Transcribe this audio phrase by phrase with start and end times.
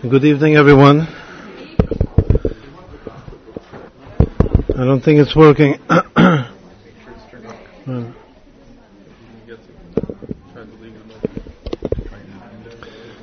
[0.00, 1.08] Good evening, everyone.
[4.76, 5.74] I don't think it's working.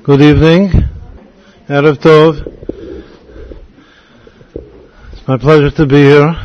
[0.04, 0.72] Good evening.
[1.70, 2.46] Erev Tov.
[5.14, 6.36] It's my pleasure to be here.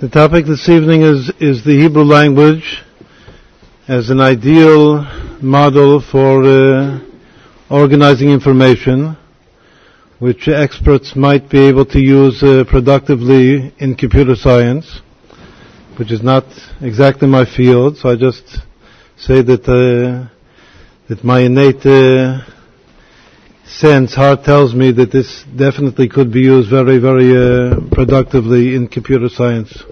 [0.00, 2.82] The topic this evening is, is the Hebrew language
[3.88, 5.04] as an ideal
[5.42, 7.07] model for uh,
[7.70, 9.16] organizing information,
[10.18, 15.00] which experts might be able to use uh, productively in computer science,
[15.98, 16.44] which is not
[16.80, 18.58] exactly my field, so I just
[19.16, 20.28] say that uh,
[21.08, 22.40] that my innate uh,
[23.66, 28.88] sense, heart tells me that this definitely could be used very, very uh, productively in
[28.88, 29.82] computer science.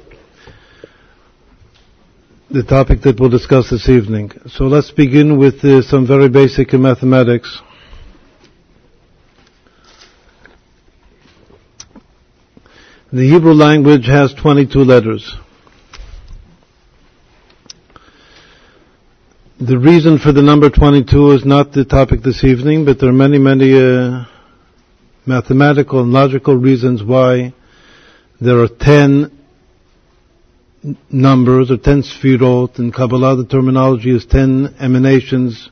[2.56, 4.32] The topic that we'll discuss this evening.
[4.48, 7.60] So let's begin with uh, some very basic mathematics.
[13.12, 15.36] The Hebrew language has 22 letters.
[19.60, 23.12] The reason for the number 22 is not the topic this evening, but there are
[23.12, 24.24] many, many uh,
[25.26, 27.52] mathematical and logical reasons why
[28.40, 29.35] there are 10
[31.10, 32.78] numbers or 10 sfirot.
[32.78, 35.70] In Kabbalah, the terminology is 10 emanations,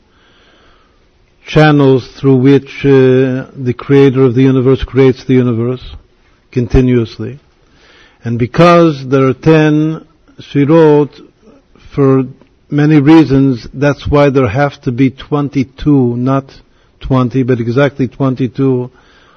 [1.47, 5.85] channels through which uh, the creator of the universe creates the universe
[6.51, 7.41] continuously.
[8.23, 10.07] And because there are 10
[10.39, 11.21] sfirot
[11.95, 12.25] for
[12.71, 16.51] many reasons, that's why there have to be 22, not
[17.07, 18.91] 20, but exactly 22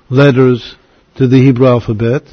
[0.10, 0.76] letters
[1.18, 2.24] to the Hebrew alphabet.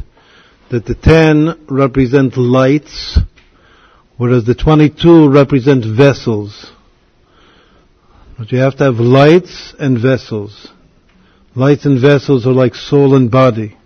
[0.71, 3.19] That the 10 represent lights,
[4.17, 6.71] whereas the 22 represent vessels.
[8.39, 10.69] But you have to have lights and vessels.
[11.55, 13.77] Lights and vessels are like soul and body.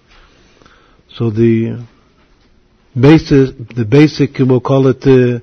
[1.10, 1.86] So the
[2.98, 5.42] basis, the basic, we'll call it the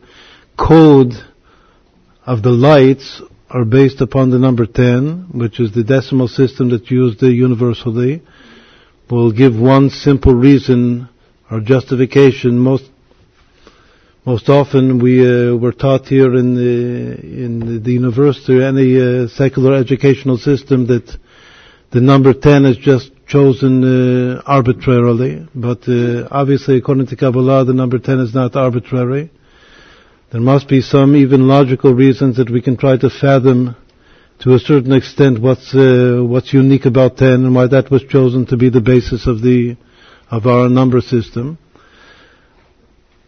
[0.57, 1.13] code
[2.25, 6.89] of the lights are based upon the number 10, which is the decimal system that's
[6.89, 8.23] used universally.
[9.09, 11.09] We'll give one simple reason
[11.51, 12.57] or justification.
[12.57, 12.89] Most
[14.25, 19.75] most often we uh, were taught here in the in the university any uh, secular
[19.75, 21.05] educational system that
[21.91, 27.73] the number 10 is just chosen uh, arbitrarily, but uh, obviously according to Kabbalah the
[27.73, 29.29] number 10 is not arbitrary.
[30.31, 33.75] There must be some even logical reasons that we can try to fathom
[34.39, 38.47] to a certain extent what's uh, what's unique about 10 and why that was chosen
[38.47, 39.77] to be the basis of the
[40.31, 41.59] of our number system.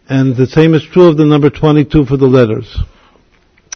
[0.08, 2.78] And the same is true of the number 22 for the letters.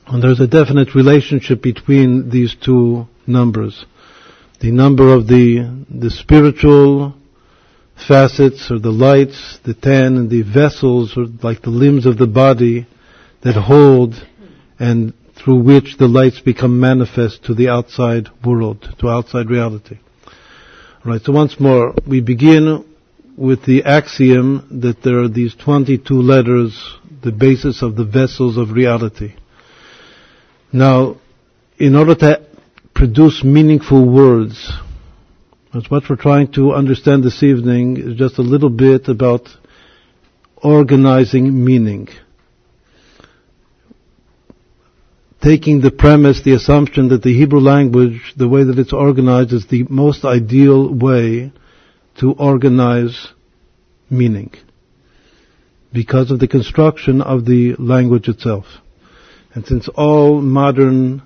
[0.07, 3.85] And there's a definite relationship between these two numbers.
[4.61, 7.15] The number of the the spiritual
[8.09, 12.27] facets or the lights, the 10 and the vessels or like the limbs of the
[12.27, 12.87] body
[13.43, 14.15] that hold
[14.79, 19.99] and through which the lights become manifest to the outside world, to outside reality.
[21.05, 22.85] Right, so once more, we begin
[23.37, 28.73] with the axiom that there are these 22 letters, the basis of the vessels of
[28.73, 29.35] reality.
[30.73, 31.17] Now,
[31.79, 32.47] in order to
[32.95, 34.73] produce meaningful words,
[35.73, 39.49] that's what we're trying to understand this evening, is just a little bit about
[40.57, 42.09] organizing meaning.
[45.43, 49.67] taking the premise, the assumption that the Hebrew language, the way that it's organized, is
[49.67, 51.53] the most ideal way
[52.21, 53.29] to organize
[54.11, 54.53] meaning
[55.93, 58.65] because of the construction of the language itself.
[59.55, 61.23] And since all modern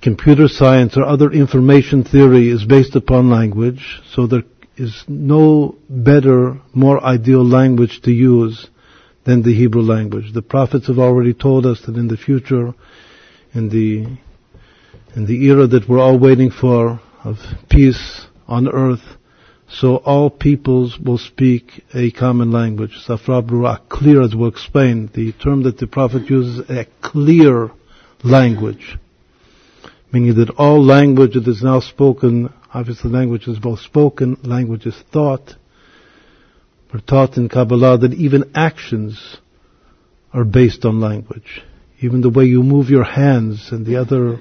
[0.00, 4.44] computer science or other information theory is based upon language, so there
[4.76, 8.68] is no better, more ideal language to use
[9.26, 10.32] than the Hebrew language.
[10.32, 12.72] The prophets have already told us that in the future,
[13.52, 14.18] in the
[15.16, 17.36] in the era that we're all waiting for of
[17.68, 19.02] peace on earth,
[19.70, 22.98] so all peoples will speak a common language.
[23.06, 25.10] Safra clear as we'll explain.
[25.12, 27.70] The term that the Prophet uses, a clear
[28.24, 28.96] language.
[30.10, 34.96] Meaning that all language that is now spoken, obviously language is both spoken, language is
[35.12, 35.54] thought,
[36.92, 39.36] we're taught in Kabbalah that even actions
[40.32, 41.60] are based on language.
[42.00, 44.40] Even the way you move your hands and the other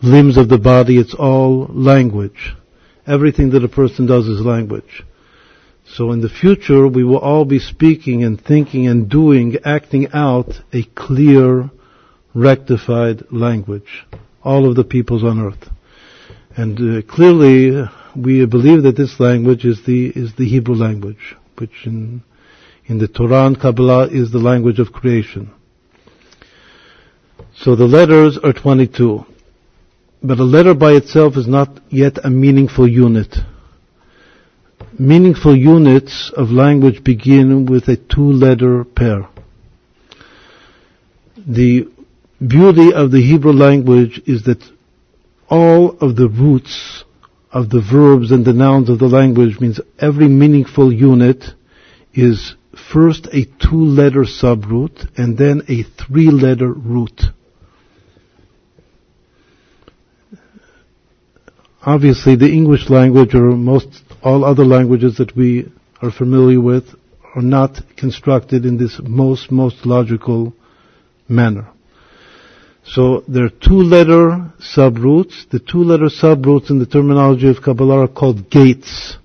[0.00, 2.54] limbs of the body, it's all language.
[3.06, 5.04] Everything that a person does is language.
[5.86, 10.50] So in the future, we will all be speaking and thinking and doing, acting out
[10.72, 11.70] a clear,
[12.34, 14.04] rectified language.
[14.42, 15.68] All of the peoples on earth.
[16.56, 17.84] And uh, clearly,
[18.16, 22.22] we believe that this language is the is the Hebrew language, which in
[22.86, 25.50] in the Torah and Kabbalah is the language of creation.
[27.56, 29.24] So the letters are 22.
[30.26, 33.36] But a letter by itself is not yet a meaningful unit.
[34.98, 39.28] Meaningful units of language begin with a two-letter pair.
[41.46, 41.88] The
[42.40, 44.64] beauty of the Hebrew language is that
[45.50, 47.04] all of the roots
[47.52, 51.44] of the verbs and the nouns of the language means every meaningful unit
[52.14, 52.54] is
[52.94, 57.20] first a two-letter subroot and then a three-letter root.
[61.86, 63.88] Obviously, the English language or most
[64.22, 65.70] all other languages that we
[66.00, 66.84] are familiar with
[67.34, 70.54] are not constructed in this most, most logical
[71.28, 71.68] manner.
[72.86, 75.48] So there are two-letter subroots.
[75.50, 79.16] The two-letter subroots in the terminology of Kabbalah are called gates.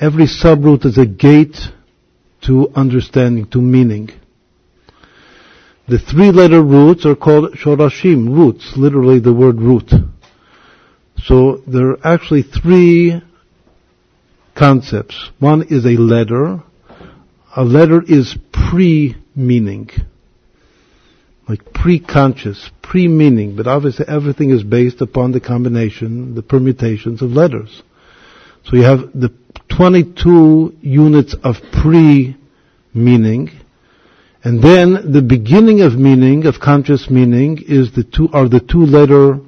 [0.00, 1.58] Every subroot is a gate
[2.46, 4.08] to understanding, to meaning.
[5.88, 9.90] The three-letter roots are called shorashim, roots, literally the word root.
[11.24, 13.20] So there are actually three
[14.54, 15.30] concepts.
[15.38, 16.62] One is a letter.
[17.56, 19.90] A letter is pre-meaning.
[21.48, 27.82] Like pre-conscious, pre-meaning, but obviously everything is based upon the combination, the permutations of letters.
[28.64, 29.34] So you have the
[29.76, 33.50] 22 units of pre-meaning,
[34.44, 38.86] and then the beginning of meaning, of conscious meaning, is the two, are the two
[38.86, 39.40] letter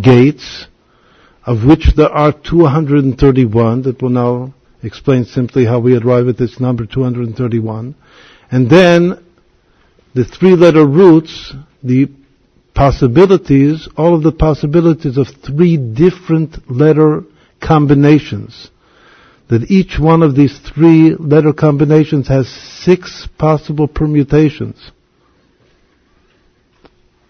[0.00, 0.66] gates,
[1.44, 6.60] of which there are 231 that will now explain simply how we arrive at this
[6.60, 7.94] number 231.
[8.50, 9.24] And then
[10.14, 12.08] the three letter roots, the
[12.74, 17.24] possibilities, all of the possibilities of three different letter
[17.60, 18.70] combinations.
[19.48, 24.92] That each one of these three letter combinations has six possible permutations.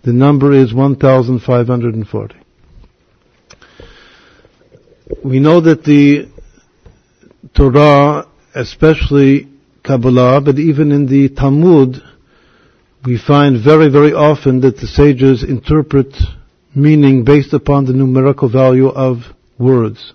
[0.05, 2.42] The number is 1540
[5.25, 6.29] we know that the
[7.55, 9.49] Torah, especially
[9.85, 11.97] Kabbalah, but even in the Talmud,
[13.05, 16.14] we find very, very often that the sages interpret
[16.75, 19.19] meaning based upon the numerical value of
[19.59, 20.14] words.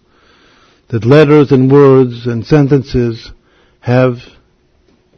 [0.89, 3.31] That letters and words and sentences
[3.81, 4.15] have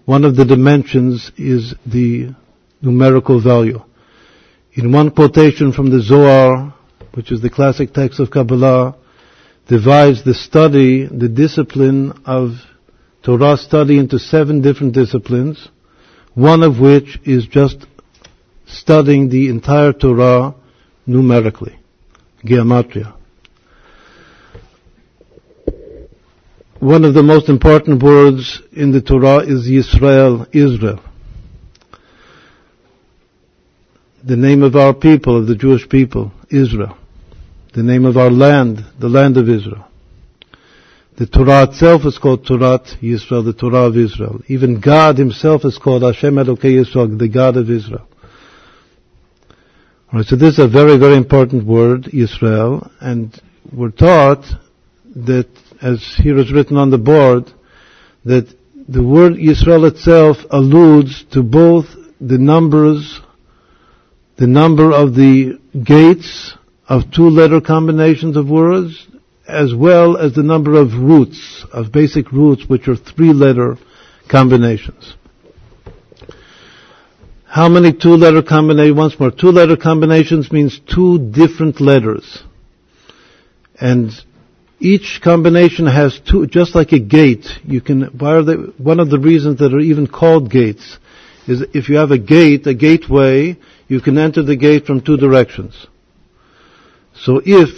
[0.06, 2.36] one of the dimensions is the
[2.82, 3.82] numerical value.
[4.74, 6.74] In one quotation from the Zohar,
[7.14, 8.96] which is the classic text of Kabbalah,
[9.70, 12.54] divides the study, the discipline of
[13.24, 15.70] Torah study into seven different disciplines,
[16.34, 17.86] one of which is just
[18.66, 20.56] studying the entire Torah
[21.06, 21.80] numerically,
[22.44, 23.16] gematria.
[26.80, 31.04] One of the most important words in the Torah is Yisrael, Israel.
[34.24, 36.98] The name of our people, of the Jewish people, Israel
[37.74, 39.86] the name of our land, the land of Israel.
[41.18, 44.42] The Torah itself is called Torah Yisrael, the Torah of Israel.
[44.48, 48.08] Even God himself is called Hashem Elokei Yisrael, the God of Israel.
[50.12, 53.40] Alright, so this is a very, very important word, Israel, and
[53.72, 54.46] we're taught
[55.16, 55.50] that,
[55.82, 57.52] as here is written on the board,
[58.26, 58.48] that
[58.88, 61.86] the word Israel itself alludes to both
[62.20, 63.20] the numbers,
[64.38, 66.54] the number of the gates
[66.90, 69.08] of two letter combinations of words,
[69.48, 73.78] as well as the number of roots, of basic roots, which are three letter
[74.28, 75.16] combinations.
[77.46, 78.98] How many two letter combinations?
[78.98, 82.44] Once more, two letter combinations means two different letters.
[83.80, 84.12] And
[84.80, 88.54] each combination has two, just like a gate, you can, they,
[88.84, 90.98] one of the reasons that are even called gates
[91.48, 95.18] is if you have a gate, a gateway, you can enter the gate from two
[95.18, 95.88] directions.
[97.22, 97.70] So if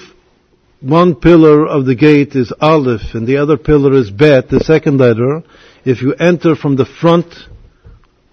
[0.82, 5.00] one pillar of the gate is Aleph and the other pillar is Bet, the second
[5.00, 5.44] letter,
[5.86, 7.34] if you enter from the front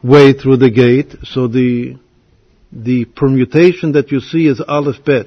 [0.02, 1.98] way through the gate, so the,
[2.72, 5.26] the permutation that you see is Aleph Bet.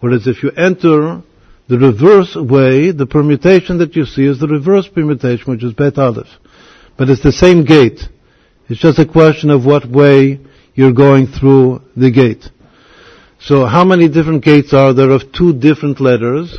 [0.00, 1.22] Whereas if you enter
[1.68, 5.98] the reverse way, the permutation that you see is the reverse permutation, which is Bet
[5.98, 6.28] Aleph.
[6.96, 8.00] But it's the same gate.
[8.68, 10.40] It's just a question of what way
[10.74, 12.50] you're going through the gate.
[13.46, 16.58] So how many different gates are there of two different letters?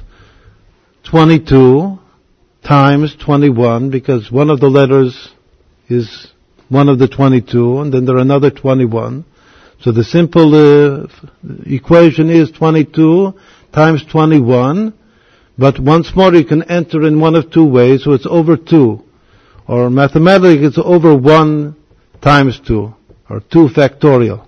[1.03, 1.99] 22
[2.63, 5.33] times 21 because one of the letters
[5.89, 6.27] is
[6.69, 9.25] one of the 22 and then there are another 21.
[9.81, 11.07] So the simple uh,
[11.65, 13.33] equation is 22
[13.73, 14.93] times 21,
[15.57, 19.03] but once more you can enter in one of two ways, so it's over 2.
[19.67, 21.75] Or mathematically it's over 1
[22.21, 22.93] times 2,
[23.29, 24.46] or 2 factorial.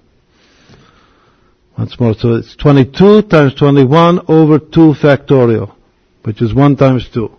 [1.79, 5.73] Once more, so it's 22 times 21 over 2 factorial,
[6.23, 7.31] which is 1 times 2.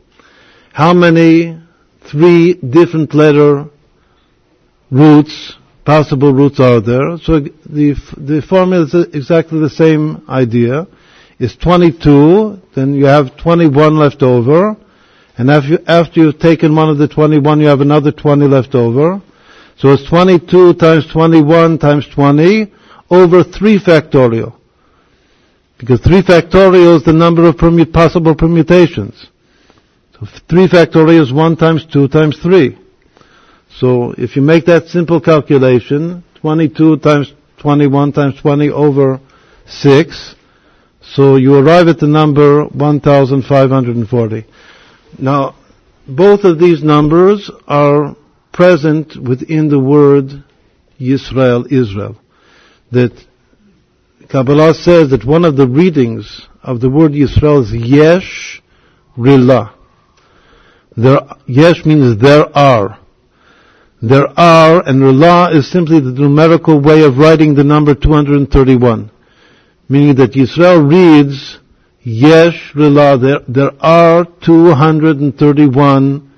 [0.72, 1.60] How many
[2.10, 3.66] three different letter
[4.90, 7.18] roots, possible roots are there?
[7.18, 10.86] So the, the formula is exactly the same idea.
[11.38, 14.74] It's 22, then you have 21 left over,
[15.36, 18.74] and after, you, after you've taken one of the 21, you have another 20 left
[18.74, 19.20] over.
[19.76, 22.72] So it's 22 times 21 times 20,
[23.10, 24.54] over 3 factorial.
[25.78, 27.58] Because 3 factorial is the number of
[27.92, 29.26] possible permutations.
[30.12, 32.78] So 3 factorial is 1 times 2 times 3.
[33.78, 39.20] So if you make that simple calculation, 22 times 21 times 20 over
[39.66, 40.34] 6,
[41.02, 44.46] so you arrive at the number 1540.
[45.18, 45.56] Now,
[46.06, 48.14] both of these numbers are
[48.52, 50.44] present within the word
[50.98, 52.19] Yisrael, Israel
[52.92, 53.12] that
[54.28, 58.62] Kabbalah says that one of the readings of the word Yisrael is Yesh
[59.16, 59.74] Rila.
[60.96, 62.98] There, yesh means there are.
[64.02, 69.10] There are, and Rila is simply the numerical way of writing the number 231.
[69.88, 71.58] Meaning that Yisrael reads
[72.02, 73.20] Yesh Rila.
[73.20, 76.30] There, there are 231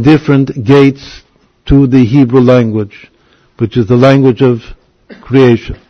[0.00, 1.22] different gates
[1.66, 3.10] to the Hebrew language,
[3.58, 4.60] which is the language of
[5.22, 5.80] creation.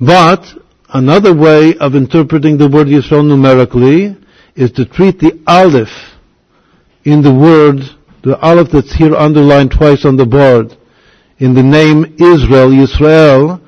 [0.00, 0.44] But
[0.88, 4.16] another way of interpreting the word Yisrael numerically
[4.54, 5.88] is to treat the aleph
[7.04, 7.80] in the word,
[8.22, 10.76] the aleph that's here underlined twice on the board,
[11.38, 13.60] in the name Israel, Yisrael,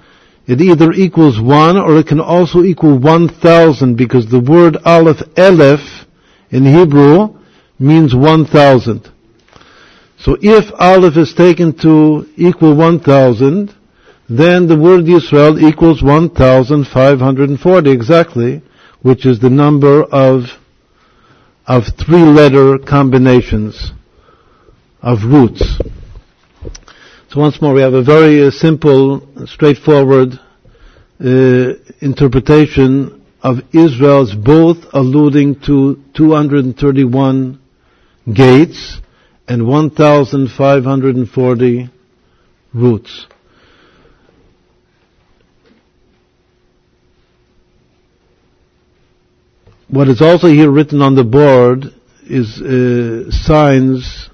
[0.47, 5.19] it either equals one or it can also equal one thousand because the word aleph,
[5.37, 6.07] elef,
[6.51, 7.39] in Hebrew,
[7.79, 9.13] means one thousand.
[10.19, 13.75] So if aleph is taken to equal one thousand,
[14.29, 18.63] then the word Yisrael equals 1,540 exactly,
[19.01, 20.43] which is the number of,
[21.67, 23.93] of three letter combinations
[25.01, 25.81] of roots.
[27.31, 30.39] So once more, we have a very uh, simple, straightforward
[31.21, 37.59] uh, interpretation of Israel's both alluding to 231
[38.33, 38.99] gates
[39.47, 41.91] and 1,540
[42.75, 43.27] roots.
[49.91, 51.85] What is also here written on the board
[52.29, 54.29] is uh, signs,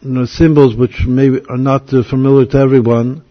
[0.00, 3.22] you know, symbols which maybe are not uh, familiar to everyone.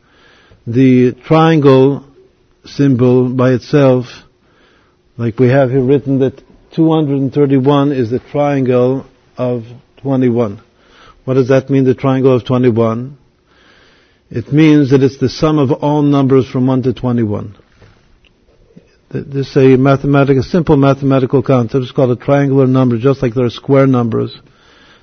[0.65, 2.05] The triangle
[2.63, 4.05] symbol by itself,
[5.17, 6.41] like we have here written that
[6.73, 9.05] 231 is the triangle
[9.38, 9.63] of
[9.97, 10.61] 21.
[11.25, 13.17] What does that mean, the triangle of 21?
[14.29, 17.57] It means that it's the sum of all numbers from 1 to 21.
[19.12, 21.82] This is a mathematical, simple mathematical concept.
[21.82, 24.38] It's called a triangular number, just like there are square numbers.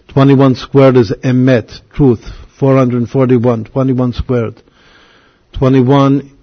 [0.09, 2.25] 21 squared is emet, truth.
[2.61, 4.63] 441, 21 squared.
[5.59, 6.39] 21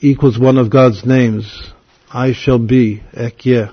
[0.00, 1.70] equals one of God's names.
[2.12, 3.72] I shall be, Ekyeh.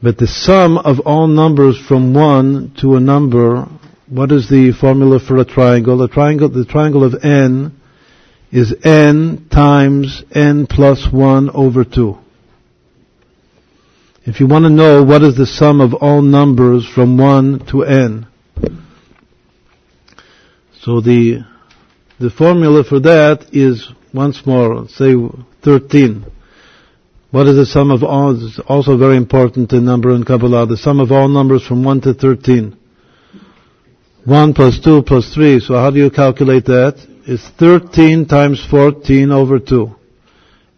[0.00, 3.66] But the sum of all numbers from one to a number,
[4.08, 6.00] what is the formula for a triangle?
[6.02, 7.79] A triangle, the triangle of n
[8.52, 12.18] is n times n plus 1 over 2.
[14.24, 17.84] If you want to know what is the sum of all numbers from 1 to
[17.84, 18.26] n,
[20.82, 21.44] so the
[22.18, 25.14] the formula for that is once more, say
[25.62, 26.24] 13.
[27.30, 28.36] What is the sum of all?
[28.44, 30.66] It's also very important in number in Kabbalah.
[30.66, 32.76] The sum of all numbers from 1 to 13.
[34.24, 35.60] 1 plus 2 plus 3.
[35.60, 37.09] So how do you calculate that?
[37.26, 39.94] Is 13 times 14 over 2.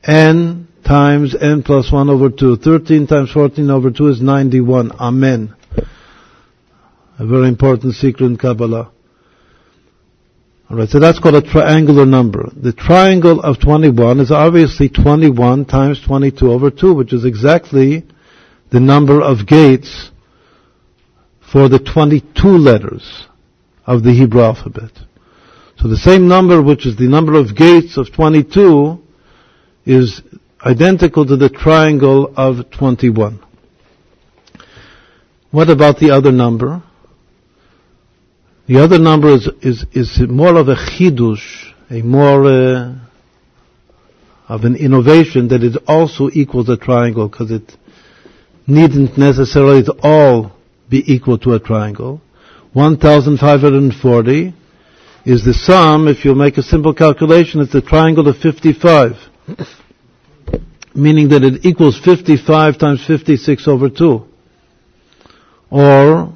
[0.04, 2.56] n times n plus 1 over 2.
[2.56, 4.92] 13 times 14 over 2 is 91.
[4.92, 5.54] Amen.
[7.18, 8.90] A very important secret in Kabbalah.
[10.70, 12.50] Alright, so that's called a triangular number.
[12.56, 18.04] The triangle of 21 is obviously 21 times 22 over 2, which is exactly
[18.70, 20.10] the number of gates
[21.52, 23.26] for the 22 letters
[23.86, 24.92] of the Hebrew alphabet.
[25.82, 29.02] So the same number, which is the number of gates of 22,
[29.84, 30.22] is
[30.64, 33.42] identical to the triangle of 21.
[35.50, 36.84] What about the other number?
[38.68, 42.94] The other number is, is, is more of a chidush, a more, uh,
[44.48, 47.76] of an innovation that it also equals a triangle because it
[48.68, 50.52] needn't necessarily all
[50.88, 52.20] be equal to a triangle.
[52.72, 54.54] 1540
[55.24, 59.12] is the sum, if you'll make a simple calculation, it's the triangle of 55.
[60.94, 64.24] Meaning that it equals 55 times 56 over 2.
[65.70, 66.34] Or,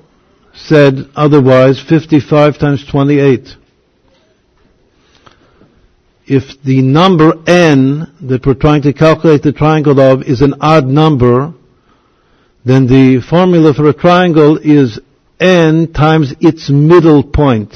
[0.55, 3.49] said otherwise, 55 times 28.
[6.29, 10.87] If the number n that we're trying to calculate the triangle of is an odd
[10.87, 11.53] number,
[12.65, 14.99] then the formula for a triangle is
[15.39, 17.73] n times its middle point.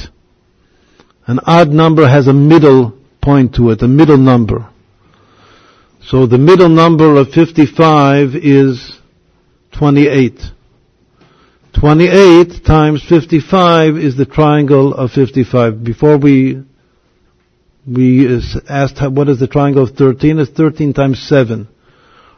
[1.26, 4.68] An odd number has a middle point to it, a middle number.
[6.02, 8.98] So the middle number of 55 is
[9.78, 10.40] 28.
[11.78, 15.84] 28 times 55 is the triangle of 55.
[15.84, 16.64] Before we
[17.86, 20.38] we asked what is the triangle of 13?
[20.38, 21.68] It's 13 times 7.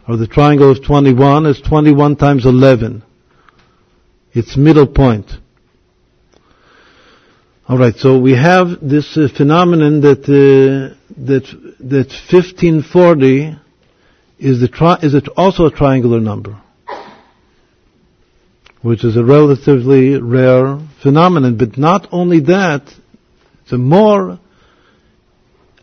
[0.08, 3.02] Or the triangle of 21 is 21 times 11.
[4.32, 5.30] Its middle point.
[7.69, 11.45] All right, so we have this uh, phenomenon that uh, that
[11.78, 13.57] that 1540
[14.40, 16.61] is the tri- is it also a triangular number,
[18.83, 21.57] which is a relatively rare phenomenon.
[21.57, 22.83] But not only that,
[23.71, 24.40] a more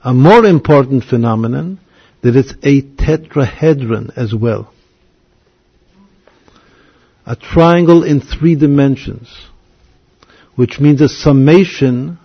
[0.03, 1.79] a more important phenomenon
[2.23, 4.73] that it's a tetrahedron as well,
[7.25, 9.48] a triangle in three dimensions
[10.59, 12.19] which means a summation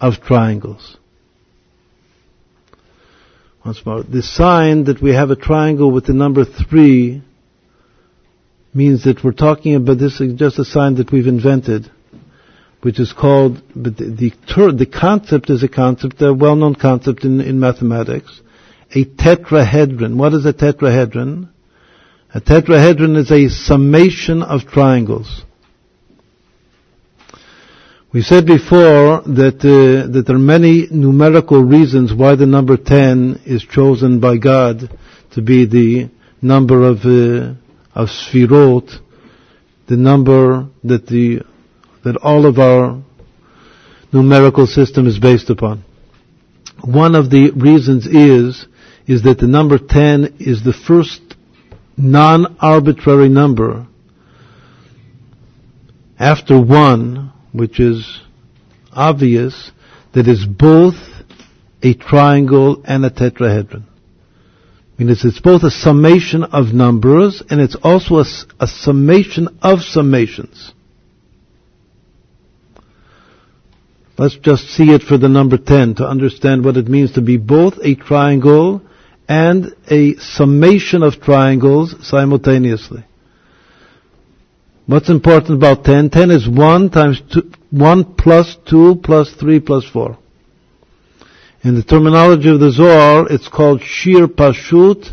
[0.00, 0.96] of triangles.
[3.64, 7.22] Once more, the sign that we have a triangle with the number three
[8.74, 11.88] means that we're talking about this is just a sign that we've invented,
[12.80, 17.22] which is called, but the, the, ter, the concept is a concept, a well-known concept
[17.22, 18.40] in, in mathematics,
[18.90, 20.16] a tetrahedron.
[20.16, 21.48] What is a tetrahedron?
[22.34, 25.44] A tetrahedron is a summation of triangles.
[28.10, 33.42] We said before that uh, that there are many numerical reasons why the number 10
[33.44, 34.96] is chosen by God
[35.32, 36.08] to be the
[36.40, 37.52] number of uh,
[37.94, 38.98] of sfirot,
[39.88, 41.42] the number that the
[42.02, 42.98] that all of our
[44.10, 45.84] numerical system is based upon.
[46.82, 48.66] One of the reasons is
[49.06, 51.20] is that the number 10 is the first
[51.98, 53.86] non-arbitrary number
[56.18, 57.27] after 1
[57.58, 58.20] which is
[58.92, 59.72] obvious
[60.14, 60.94] that is both
[61.82, 63.84] a triangle and a tetrahedron.
[63.84, 68.24] I mean, it's, it's both a summation of numbers and it's also a,
[68.58, 70.72] a summation of summations.
[74.16, 77.36] Let's just see it for the number 10 to understand what it means to be
[77.36, 78.82] both a triangle
[79.28, 83.04] and a summation of triangles simultaneously.
[84.88, 86.08] What's important about 10?
[86.08, 90.16] 10 is 1 times 2, 1 plus 2 plus 3 plus 4.
[91.62, 95.12] In the terminology of the Zohar, it's called Shir Pashut,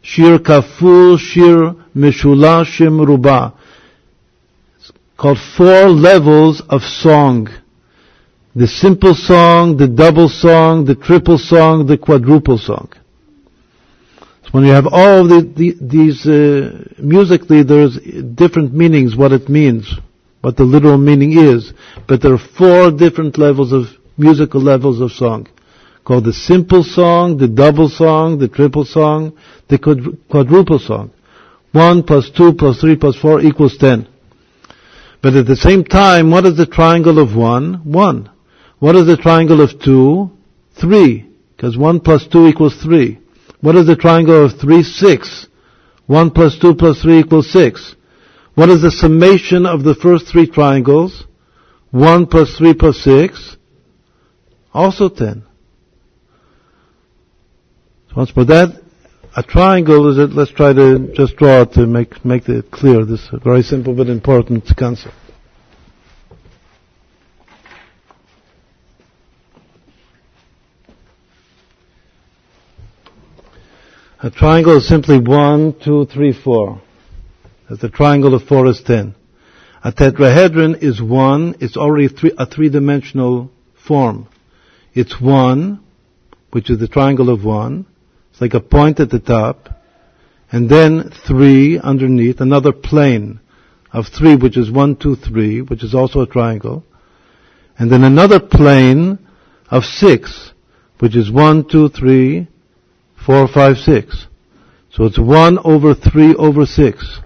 [0.00, 3.54] Shir Kaful, Shir Meshula, Shir Ruba.
[4.78, 7.48] It's called four levels of song.
[8.54, 12.92] The simple song, the double song, the triple song, the quadruple song.
[14.56, 17.98] When you have all the, the, these uh, musically, there's
[18.34, 19.94] different meanings what it means,
[20.40, 21.74] what the literal meaning is.
[22.08, 23.84] But there are four different levels of
[24.16, 25.46] musical levels of song,
[26.06, 29.36] called the simple song, the double song, the triple song,
[29.68, 29.76] the
[30.30, 31.10] quadruple song.
[31.72, 34.08] One plus two plus three plus four equals ten.
[35.22, 37.82] But at the same time, what is the triangle of one?
[37.84, 38.30] One.
[38.78, 40.30] What is the triangle of two?
[40.80, 41.28] Three.
[41.54, 43.18] Because one plus two equals three.
[43.60, 44.82] What is the triangle of 3?
[44.82, 45.46] 6.
[46.06, 47.96] 1 plus 2 plus 3 equals 6.
[48.54, 51.24] What is the summation of the first three triangles?
[51.90, 53.56] 1 plus 3 plus 6?
[54.72, 55.44] Also 10.
[58.08, 58.82] So once for that,
[59.36, 63.04] a triangle is it, let's try to just draw it to make, make it clear,
[63.04, 65.14] this very simple but important concept.
[74.22, 76.80] A triangle is simply one, two, three, four.
[77.68, 79.14] As the triangle of four is ten.
[79.84, 83.50] A tetrahedron is one, it's already three, a three-dimensional
[83.86, 84.26] form.
[84.94, 85.80] It's one,
[86.50, 87.84] which is the triangle of one.
[88.30, 89.68] It's like a point at the top.
[90.50, 93.40] And then three underneath, another plane
[93.92, 96.84] of three, which is one, two, three, which is also a triangle.
[97.78, 99.18] And then another plane
[99.70, 100.52] of six,
[101.00, 102.48] which is one, two, three,
[103.26, 104.26] 4, 5, 6.
[104.90, 107.20] So it's 1 over 3 over 6.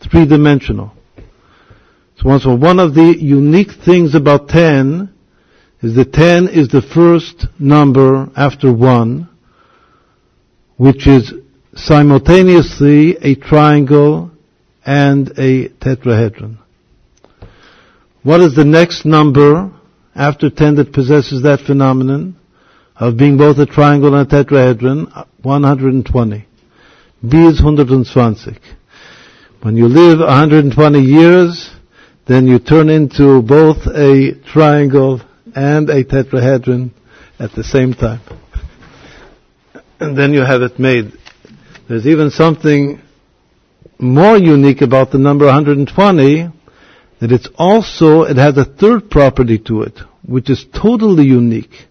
[0.00, 0.92] Three dimensional.
[2.16, 5.12] So, so one of the unique things about 10
[5.82, 9.28] is that 10 is the first number after 1,
[10.76, 11.34] which is
[11.74, 14.30] simultaneously a triangle
[14.86, 16.58] and a tetrahedron.
[18.22, 19.72] What is the next number
[20.14, 22.36] after 10 that possesses that phenomenon
[23.02, 25.26] of being both a triangle and a tetrahedron?
[25.42, 26.46] 120.
[27.28, 28.60] B is 120.
[29.60, 31.70] When you live 120 years,
[32.28, 35.20] then you turn into both a triangle
[35.52, 36.92] and a tetrahedron
[37.40, 38.20] at the same time.
[39.98, 41.12] And then you have it made.
[41.88, 43.00] There's even something
[43.98, 46.50] more unique about the number 120,
[47.20, 51.88] that it's also, it has a third property to it, which is totally unique.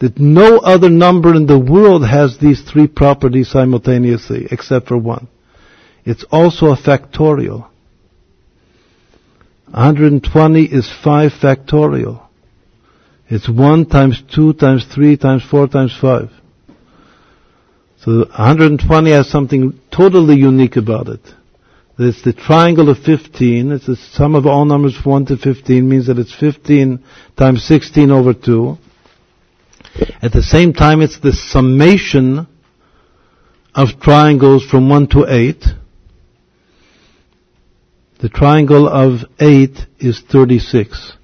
[0.00, 5.28] That no other number in the world has these three properties simultaneously, except for one.
[6.04, 7.68] It's also a factorial.
[9.66, 12.22] 120 is 5 factorial.
[13.28, 16.30] It's 1 times 2 times 3 times 4 times 5.
[18.00, 21.20] So 120 has something totally unique about it.
[21.98, 23.72] It's the triangle of 15.
[23.72, 27.04] It's the sum of all numbers from 1 to 15 means that it's 15
[27.36, 28.78] times 16 over 2.
[30.22, 32.46] At the same time, it's the summation
[33.74, 35.64] of triangles from 1 to 8.
[38.20, 41.14] The triangle of 8 is 36.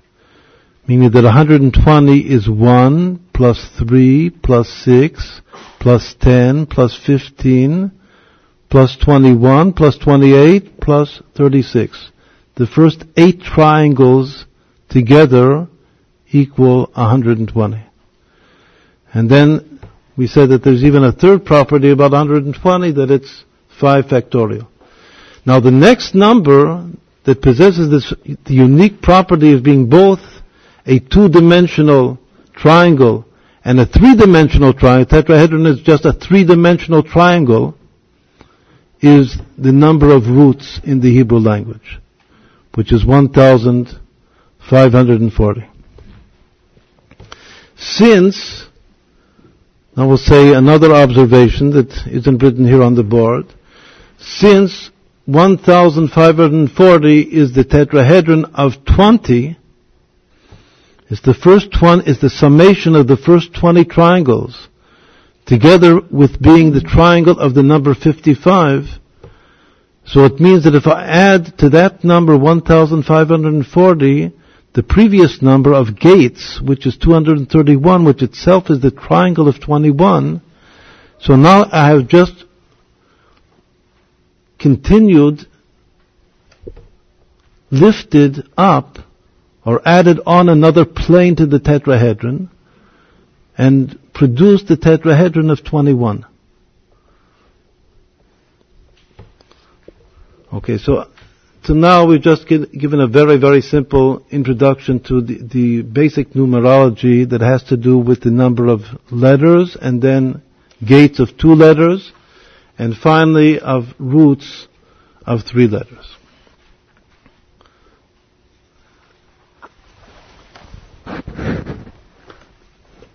[0.87, 5.41] Meaning that 120 is 1 plus 3 plus 6
[5.81, 7.91] plus 10 plus 15
[8.71, 12.11] plus 21 plus 28 plus 36.
[12.57, 14.47] The first eight triangles
[14.89, 15.69] together
[16.31, 17.94] equal 120.
[19.15, 19.81] And then
[20.17, 23.45] we said that there's even a third property about 120 that it's
[23.81, 24.67] 5 factorial.
[25.47, 26.91] Now the next number
[27.25, 28.13] that possesses this
[28.45, 30.21] the unique property of being both
[30.87, 32.19] a two-dimensional
[32.55, 33.25] triangle
[33.65, 37.75] and a three-dimensional triangle, tetrahedron is just a three-dimensional triangle,
[39.01, 41.99] is the number of roots in the Hebrew language,
[42.75, 45.69] which is 1,540.
[47.77, 48.67] Since,
[49.97, 53.47] I will say another observation that isn't written here on the board,
[54.19, 54.91] since
[55.27, 59.57] 1540 is the tetrahedron of 20.
[61.11, 64.69] It's the first one, is the summation of the first 20 triangles,
[65.47, 68.87] together with being the triangle of the number 55.
[70.07, 74.33] So it means that if I add to that number 1540,
[74.75, 80.43] the previous number of gates, which is 231, which itself is the triangle of 21,
[81.21, 82.45] so now I have just
[84.59, 85.47] continued,
[87.71, 88.99] lifted up,
[89.65, 92.51] or added on another plane to the tetrahedron,
[93.57, 96.27] and produced the tetrahedron of 21.
[100.53, 101.09] Okay, so
[101.65, 107.29] so now we've just given a very, very simple introduction to the, the, basic numerology
[107.31, 110.43] that has to do with the number of letters and then
[110.87, 112.13] gates of two letters
[112.77, 114.69] and finally of roots
[115.27, 116.17] of three letters.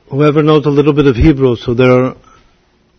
[0.10, 2.16] Whoever knows a little bit of Hebrew, so there are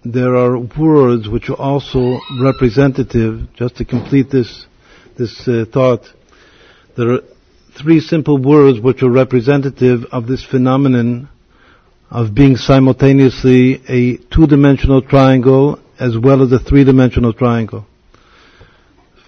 [0.04, 3.52] there are words which are also representative.
[3.54, 4.66] Just to complete this
[5.16, 6.02] this uh, thought,
[6.96, 7.20] there are
[7.80, 11.28] three simple words which are representative of this phenomenon
[12.10, 17.86] of being simultaneously a two-dimensional triangle as well as a three-dimensional triangle.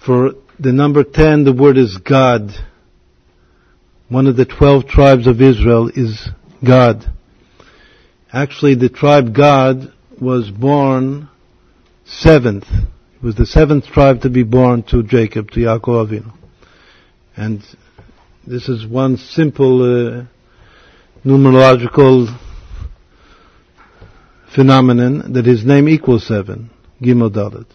[0.05, 2.51] For the number 10, the word is Gad.
[4.09, 6.29] One of the 12 tribes of Israel is
[6.63, 7.05] Gad.
[8.31, 11.29] Actually, the tribe Gad was born
[12.05, 12.65] seventh.
[13.23, 16.33] Was the seventh tribe to be born to Jacob, to Yaakov Avinu.
[17.37, 17.63] And
[18.45, 20.25] this is one simple uh,
[21.23, 22.37] numerological
[24.53, 26.69] phenomenon that his name equals seven,
[27.01, 27.65] Gimel Dalet.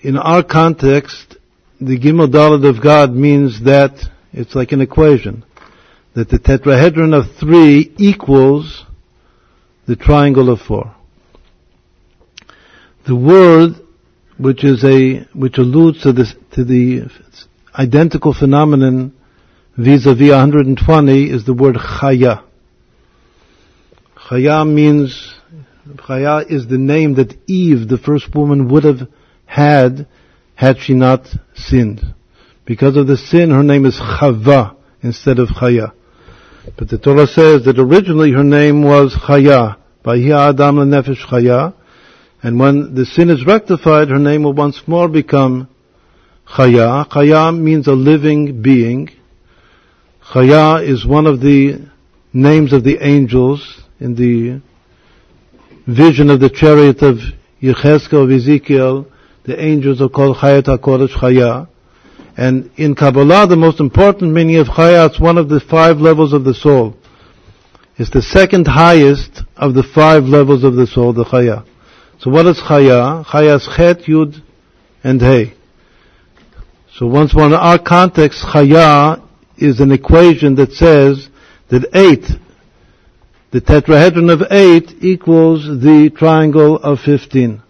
[0.00, 1.36] In our context,
[1.80, 3.98] the Gimel Dalet of Gad means that
[4.32, 5.44] it's like an equation,
[6.14, 8.84] that the tetrahedron of three equals
[9.88, 10.95] the triangle of four.
[13.06, 13.76] The word
[14.36, 17.08] which is a which alludes to this to the
[17.74, 19.14] identical phenomenon
[19.76, 22.42] vis-a-vis 120 is the word chaya.
[24.16, 25.34] Chaya means
[25.94, 29.08] Chaya is the name that Eve, the first woman, would have
[29.44, 30.06] had
[30.54, 32.14] had she not sinned.
[32.64, 35.92] Because of the sin, her name is Chava instead of Chaya.
[36.76, 39.76] But the Torah says that originally her name was Chaya.
[40.04, 41.74] Vayhi Adam nefesh Chaya.
[42.46, 45.68] And when the sin is rectified, her name will once more become
[46.46, 47.04] Chaya.
[47.08, 49.10] Chaya means a living being.
[50.30, 51.88] Chaya is one of the
[52.32, 54.62] names of the angels in the
[55.92, 57.18] vision of the chariot of
[57.60, 59.08] Yechezkel of Ezekiel.
[59.42, 61.66] The angels are called Chayat HaKodesh Chaya.
[62.36, 66.32] And in Kabbalah, the most important meaning of Chaya is one of the five levels
[66.32, 66.96] of the soul.
[67.96, 71.66] It's the second highest of the five levels of the soul, the Chaya.
[72.18, 73.24] So what is Chaya?
[73.26, 74.42] Chaya is Chet, Yud,
[75.04, 75.54] and Hey.
[76.96, 79.22] So once more in our context, Chaya
[79.58, 81.28] is an equation that says
[81.68, 82.24] that eight,
[83.50, 87.62] the tetrahedron of eight equals the triangle of fifteen.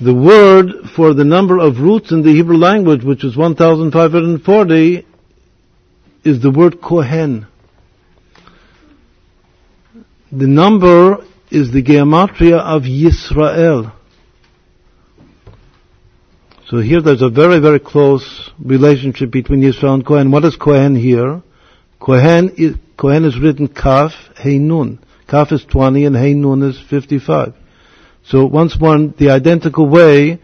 [0.00, 5.06] The word for the number of roots in the Hebrew language, which is 1,540,
[6.24, 7.46] is the word Kohen.
[10.32, 11.18] The number
[11.50, 13.92] is the gematria of Yisrael.
[16.68, 20.30] So here there's a very, very close relationship between Yisrael and Kohen.
[20.30, 21.42] What is Kohen here?
[21.98, 25.00] Kohen is, Kohen is written Kaf, Hey Nun.
[25.28, 27.54] Kaf is 20 and Hey Nun is 55.
[28.24, 30.40] So once more, in the identical way,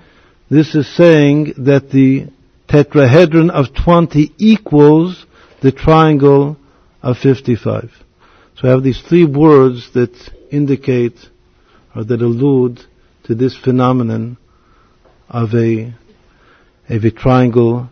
[0.50, 2.26] this is saying that the
[2.68, 5.26] tetrahedron of 20 equals
[5.62, 6.56] the triangle
[7.02, 7.92] of 55.
[8.56, 10.12] So I have these three words that
[10.50, 11.16] indicate
[11.94, 12.80] or that allude
[13.24, 14.36] to this phenomenon
[15.28, 15.94] of a,
[16.88, 17.88] of a triangle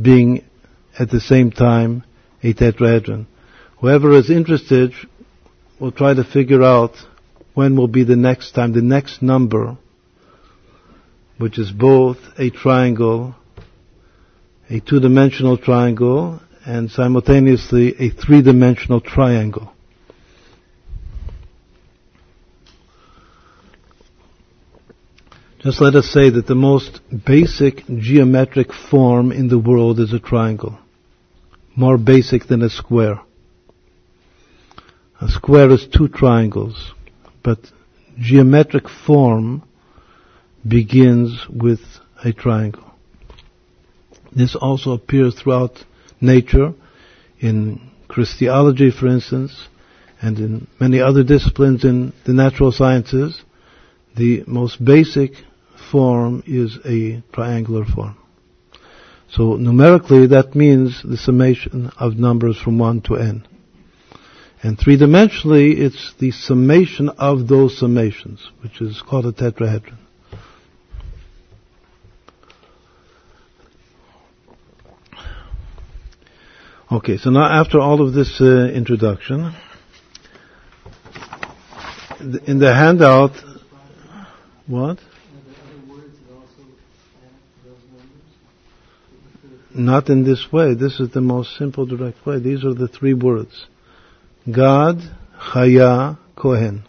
[0.00, 0.44] being
[0.98, 2.04] at the same time
[2.42, 3.26] a tetrahedron.
[3.80, 4.92] Whoever is interested
[5.80, 6.92] will try to figure out
[7.54, 9.76] when will be the next time, the next number,
[11.38, 13.34] which is both a triangle,
[14.68, 19.73] a two-dimensional triangle, and simultaneously a three-dimensional triangle.
[25.64, 30.18] Just let us say that the most basic geometric form in the world is a
[30.18, 30.78] triangle.
[31.74, 33.18] More basic than a square.
[35.22, 36.92] A square is two triangles
[37.42, 37.60] but
[38.18, 39.62] geometric form
[40.68, 41.80] begins with
[42.22, 42.92] a triangle.
[44.36, 45.82] This also appears throughout
[46.20, 46.74] nature,
[47.40, 49.68] in Christology, for instance,
[50.20, 53.42] and in many other disciplines in the natural sciences.
[54.16, 55.32] The most basic
[55.94, 58.16] form is a triangular form.
[59.30, 63.46] So numerically, that means the summation of numbers from 1 to n.
[64.60, 69.98] And three-dimensionally, it's the summation of those summations, which is called a tetrahedron.
[76.90, 79.54] Okay, so now after all of this uh, introduction,
[82.48, 83.32] in the handout,
[84.66, 84.98] what?
[89.74, 90.74] Not in this way.
[90.74, 92.38] This is the most simple, direct way.
[92.38, 93.66] These are the three words.
[94.46, 94.98] Gad,
[95.52, 96.84] Chaya, Kohen.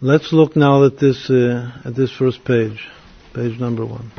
[0.00, 2.88] Let's look now at this uh, at this first page,
[3.32, 4.10] page number one.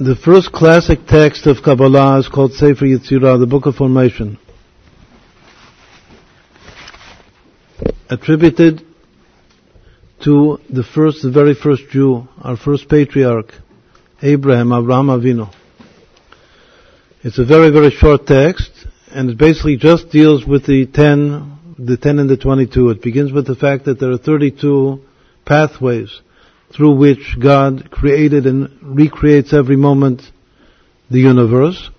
[0.00, 4.38] The first classic text of Kabbalah is called Sefer Yetzirah, the Book of Formation.
[8.08, 8.86] Attributed
[10.22, 13.52] to the first, the very first Jew, our first patriarch,
[14.22, 15.52] Abraham, Abraham Avinu.
[17.24, 18.70] It's a very, very short text,
[19.10, 22.90] and it basically just deals with the 10, the 10 and the 22.
[22.90, 25.00] It begins with the fact that there are 32
[25.44, 26.20] pathways
[26.74, 30.22] through which God created and recreates every moment
[31.10, 31.90] the universe.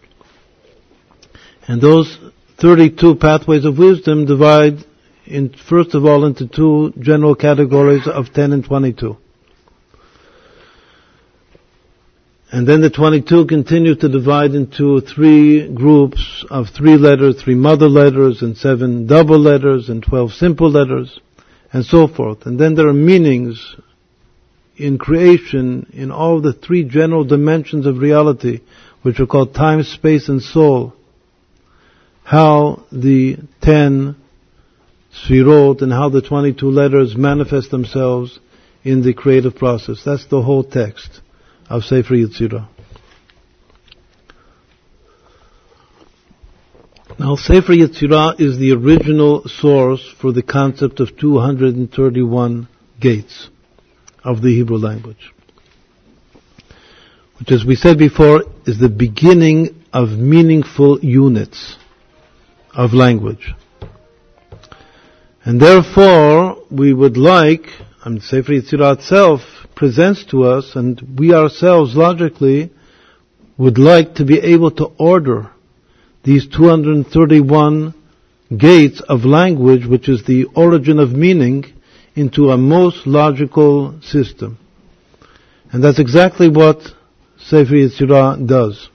[1.67, 2.17] And those
[2.59, 4.85] 32 pathways of wisdom divide
[5.25, 9.17] in, first of all into two general categories of 10 and 22.
[12.51, 17.87] And then the 22 continue to divide into three groups of three letters, three mother
[17.87, 21.19] letters, and seven double letters, and 12 simple letters,
[21.71, 22.47] and so forth.
[22.47, 23.75] And then there are meanings
[24.79, 28.61] in creation, in all the three general dimensions of reality,
[29.01, 30.93] which are called time, space, and soul,
[32.23, 34.15] how the ten
[35.13, 38.39] sfirot and how the 22 letters manifest themselves
[38.83, 40.01] in the creative process.
[40.05, 41.21] That's the whole text
[41.69, 42.67] of Sefer Yetzirah.
[47.19, 53.49] Now, Sefer Yetzirah is the original source for the concept of 231 gates
[54.23, 55.31] of the Hebrew language.
[57.39, 61.77] Which, as we said before, is the beginning of meaningful units
[62.73, 63.53] of language.
[65.43, 67.67] And therefore, we would like,
[68.03, 69.41] I mean, Sefer Yetzirah itself
[69.73, 72.71] presents to us, and we ourselves logically
[73.57, 75.49] would like to be able to order
[76.23, 77.93] these 231
[78.57, 81.65] gates of language, which is the origin of meaning,
[82.15, 84.57] into a most logical system.
[85.71, 86.81] And that's exactly what
[87.37, 88.89] Sefer Yetzirah does.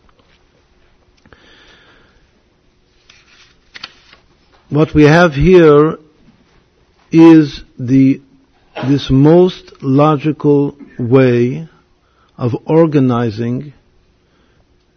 [4.69, 5.99] What we have here
[7.13, 8.21] is the,
[8.89, 11.69] this most logical way
[12.37, 13.73] of organizing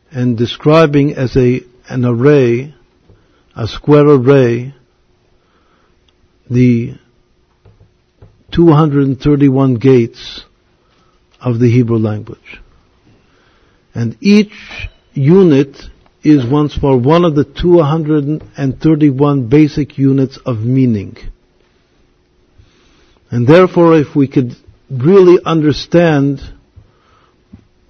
[0.10, 2.74] and describing as a, an array,
[3.56, 4.74] a square array,
[6.50, 6.98] the
[8.58, 10.44] 231 gates
[11.40, 12.60] of the Hebrew language.
[13.94, 15.78] And each unit
[16.24, 21.18] is once more one of the 231 basic units of meaning.
[23.30, 24.54] And therefore, if we could
[24.90, 26.40] really understand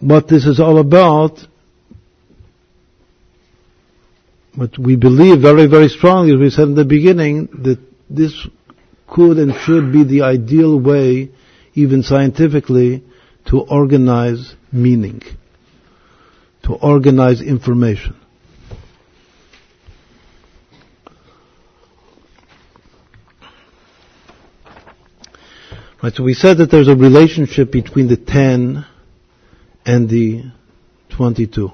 [0.02, 1.40] what this is all about,
[4.58, 8.34] but we believe very, very strongly, as we said in the beginning, that this
[9.08, 11.30] could and should be the ideal way,
[11.74, 13.04] even scientifically,
[13.46, 15.22] to organize meaning,
[16.64, 18.16] to organize information.
[26.04, 28.86] Right, so we said that there's a relationship between the 10
[29.86, 30.44] and the
[31.10, 31.72] 22.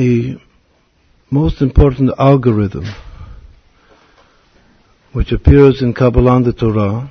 [0.00, 0.34] A
[1.30, 2.86] most important algorithm
[5.12, 7.10] which appears in Kabbalah and the Torah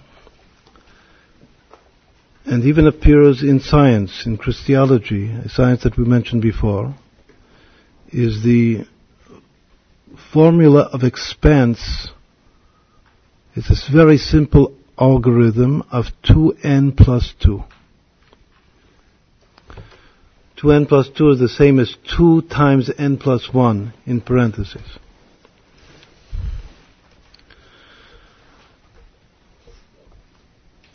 [2.45, 6.95] and even appears in science, in Christology, a science that we mentioned before,
[8.11, 8.87] is the
[10.33, 12.09] formula of expanse.
[13.55, 17.63] It's a very simple algorithm of 2n plus 2.
[20.61, 24.99] 2n plus 2 is the same as 2 times n plus 1 in parentheses.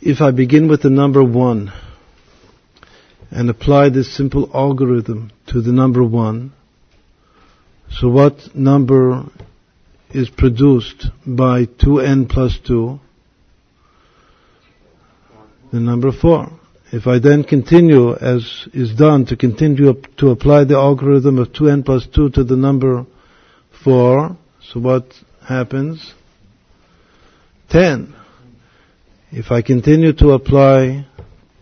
[0.01, 1.73] If I begin with the number 1
[3.31, 6.53] and apply this simple algorithm to the number 1,
[7.89, 9.23] so what number
[10.11, 12.99] is produced by 2n plus 2?
[15.71, 16.51] The number 4.
[16.95, 21.83] If I then continue, as is done, to continue to apply the algorithm of 2n
[21.83, 23.05] plus 2 to the number
[23.83, 24.37] 4,
[24.71, 25.03] so what
[25.45, 26.13] happens?
[27.69, 28.15] 10.
[29.29, 31.05] If I continue to apply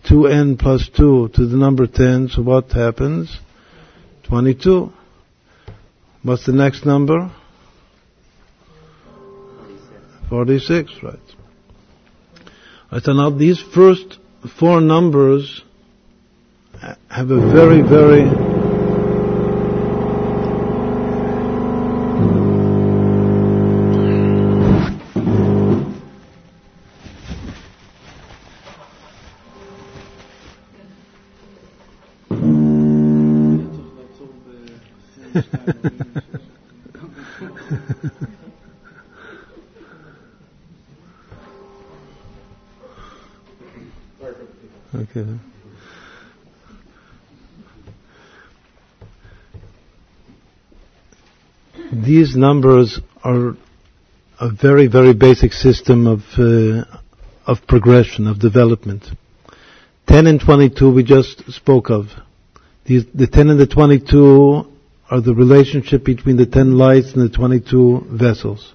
[0.08, 3.36] 2n plus 2 to the number 10, so what happens?
[4.28, 4.94] 22.
[6.22, 7.32] What's the next number?
[10.30, 11.16] 46, right.
[12.92, 15.64] Right, so now these first four numbers
[17.10, 18.24] have a very, very
[44.96, 45.26] okay.
[52.24, 53.58] These numbers are
[54.40, 56.86] a very, very basic system of uh,
[57.46, 59.04] of progression, of development.
[60.08, 62.06] 10 and 22 we just spoke of.
[62.86, 64.72] The 10 and the 22
[65.12, 68.74] are the relationship between the 10 lights and the 22 vessels.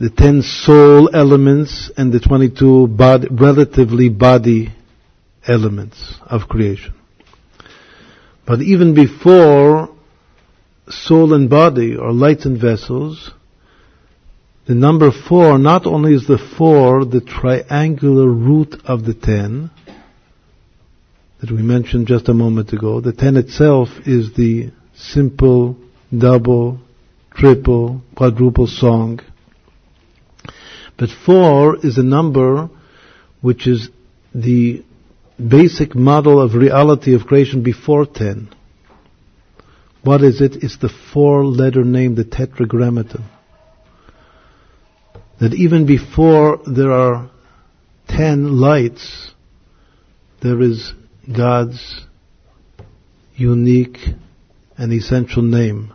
[0.00, 4.74] The 10 soul elements and the 22 body, relatively body
[5.46, 6.92] elements of creation.
[8.46, 9.88] But even before
[10.88, 12.12] soul and body are
[12.44, 13.30] and vessels,
[14.66, 19.70] the number four not only is the four the triangular root of the ten
[21.40, 25.76] that we mentioned just a moment ago, the ten itself is the simple,
[26.16, 26.80] double,
[27.34, 29.20] triple, quadruple song.
[30.96, 32.70] But four is a number
[33.40, 33.88] which is
[34.32, 34.84] the
[35.48, 38.54] basic model of reality of creation before ten.
[40.02, 40.62] What is it?
[40.62, 43.24] It's the four letter name, the tetragrammaton.
[45.40, 47.30] That even before there are
[48.08, 49.32] ten lights,
[50.42, 50.92] there is
[51.34, 52.04] God's
[53.34, 53.98] unique
[54.76, 55.92] and essential name,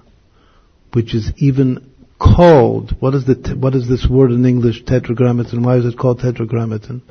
[0.93, 5.63] which is even called, what is, the, what is this word in English, tetragrammaton?
[5.63, 7.01] Why is it called tetragrammaton?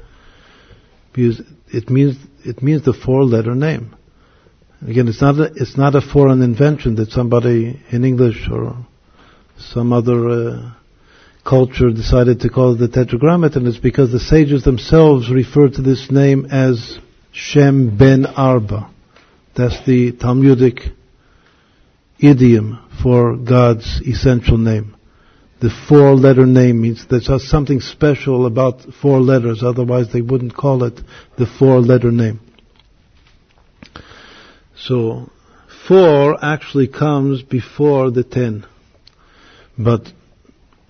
[1.16, 3.96] Because it means, it means the four letter name.
[4.86, 8.76] Again, it's not a, it's not a foreign invention that somebody in English or
[9.58, 10.72] some other uh,
[11.48, 13.66] culture decided to call it the Tetragrammaton.
[13.66, 16.98] It's because the sages themselves refer to this name as
[17.32, 18.90] Shem Ben Arba.
[19.56, 20.80] That's the Talmudic
[22.18, 24.95] idiom for God's essential name.
[25.58, 31.00] The four-letter name means there's something special about four letters, otherwise they wouldn't call it
[31.38, 32.40] the four-letter name.
[34.76, 35.30] So,
[35.88, 38.66] four actually comes before the ten.
[39.78, 40.12] But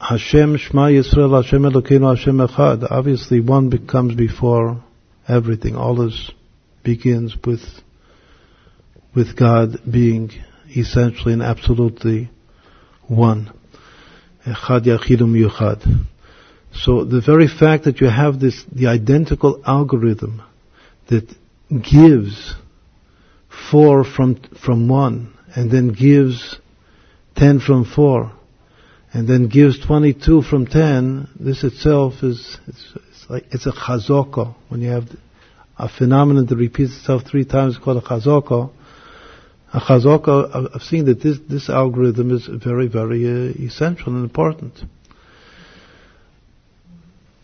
[0.01, 4.83] Hashem, Shema Yisrael, Hashem Elokeinu, Hashem Echad, obviously one comes before
[5.29, 5.77] everything.
[5.77, 6.33] All this
[6.83, 7.63] begins with,
[9.15, 10.31] with God being
[10.77, 12.31] essentially and absolutely
[13.09, 13.53] one.
[16.73, 20.43] So the very fact that you have this, the identical algorithm
[21.09, 21.35] that
[21.71, 22.55] gives
[23.71, 26.59] four from, from one, and then gives
[27.35, 28.33] ten from four,
[29.13, 34.55] and then gives 22 from 10, this itself is, it's, it's like, it's a chazoko.
[34.69, 35.05] When you have
[35.79, 38.73] a phenomenon that repeats itself three times called a chazoko,
[39.77, 44.75] I've seen that this, this algorithm is very, very uh, essential and important.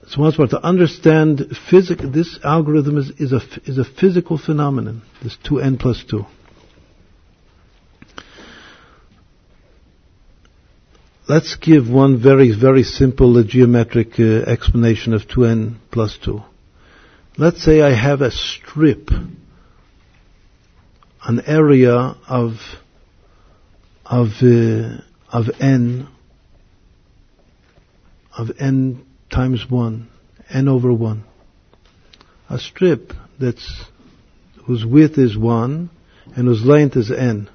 [0.09, 5.03] So once more, to understand physic, this algorithm is, is, a, is a physical phenomenon,
[5.23, 6.25] this 2n plus 2.
[11.29, 16.43] Let's give one very, very simple uh, geometric uh, explanation of 2n plus 2.
[17.39, 19.09] Let's say I have a strip,
[21.25, 21.95] an area
[22.29, 22.55] of,
[24.05, 25.01] of, uh,
[25.31, 26.09] of n,
[28.37, 30.09] of n times 1,
[30.51, 31.25] n over 1.
[32.51, 33.85] A strip that's,
[34.67, 35.91] whose width is 1
[36.37, 37.49] and whose length is n.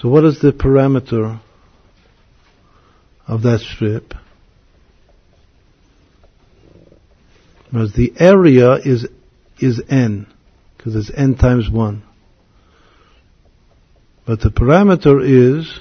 [0.00, 1.40] So what is the parameter
[3.26, 4.14] of that strip?
[7.76, 9.06] because the area is,
[9.58, 10.26] is n,
[10.86, 12.00] because it's n times 1.
[14.24, 15.80] But the parameter is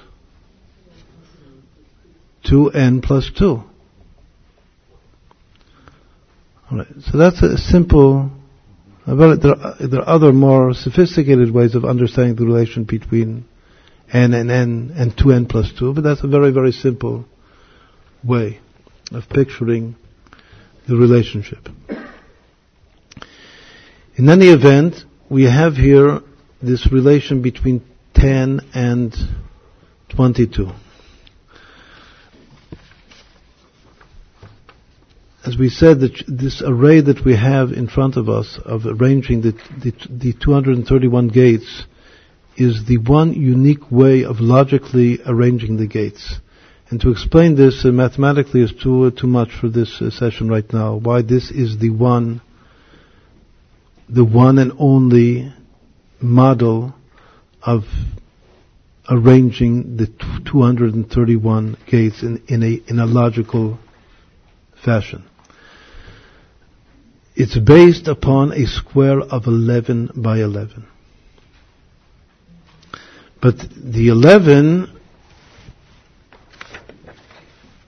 [2.45, 3.61] 2n plus 2.
[6.71, 8.31] Alright, so that's a simple,
[9.05, 13.45] there are, there are other more sophisticated ways of understanding the relation between
[14.11, 17.25] n and n and 2n plus 2, but that's a very, very simple
[18.23, 18.59] way
[19.11, 19.95] of picturing
[20.87, 21.69] the relationship.
[24.17, 24.95] In any event,
[25.29, 26.21] we have here
[26.61, 27.81] this relation between
[28.13, 29.13] 10 and
[30.09, 30.71] 22.
[35.45, 39.51] as we said, this array that we have in front of us of arranging the,
[39.77, 41.85] the, the 231 gates
[42.57, 46.39] is the one unique way of logically arranging the gates.
[46.89, 50.49] And to explain this uh, mathematically is too uh, too much for this uh, session
[50.49, 50.95] right now.
[50.95, 52.41] Why this is the one,
[54.09, 55.53] the one and only
[56.21, 56.93] model
[57.61, 57.83] of
[59.09, 60.07] arranging the
[60.51, 63.79] 231 gates in, in a in a logical
[64.83, 65.23] fashion.
[67.35, 70.87] It's based upon a square of 11 by 11.
[73.41, 74.89] But the 11,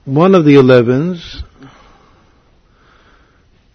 [0.04, 1.42] one of the 11s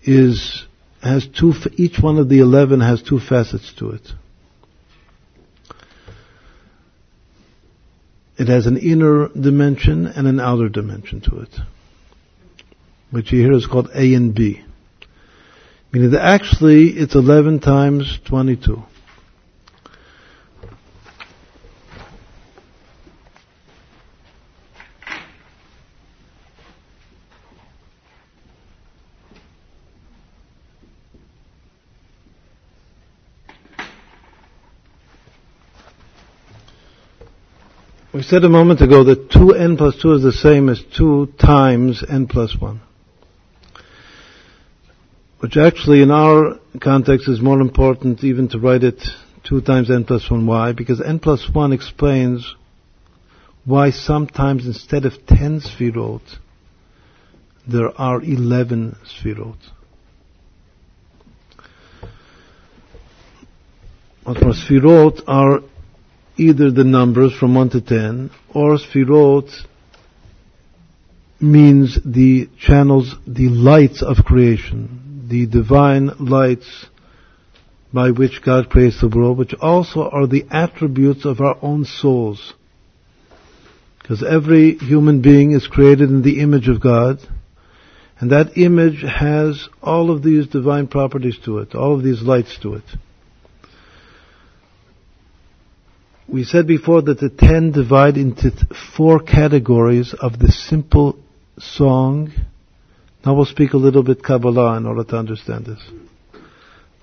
[0.03, 0.65] is,
[1.03, 4.07] has two, each one of the 11 has two facets to it.
[8.37, 11.55] It has an inner dimension and an outer dimension to it,
[13.11, 14.63] which here is called A and B.
[15.91, 18.81] Meaning that actually it's 11 times 22.
[38.13, 42.03] We said a moment ago that 2n plus 2 is the same as 2 times
[42.07, 42.79] n plus 1.
[45.39, 49.01] Which actually in our context is more important even to write it
[49.45, 50.45] 2 times n plus 1.
[50.45, 50.73] Why?
[50.73, 52.53] Because n plus 1 explains
[53.65, 56.37] why sometimes instead of 10 sfirot,
[57.67, 59.57] there are 11 sfirot.
[64.23, 65.61] What more, sfirot are
[66.37, 69.49] either the numbers from 1 to 10, or Sfirot
[71.39, 76.85] means the channels, the lights of creation, the divine lights
[77.93, 82.53] by which God creates the world, which also are the attributes of our own souls.
[84.01, 87.19] Because every human being is created in the image of God,
[88.19, 92.57] and that image has all of these divine properties to it, all of these lights
[92.61, 92.83] to it.
[96.27, 98.51] We said before that the ten divide into
[98.95, 101.17] four categories of the simple
[101.59, 102.31] song.
[103.25, 105.79] Now we'll speak a little bit Kabbalah in order to understand this.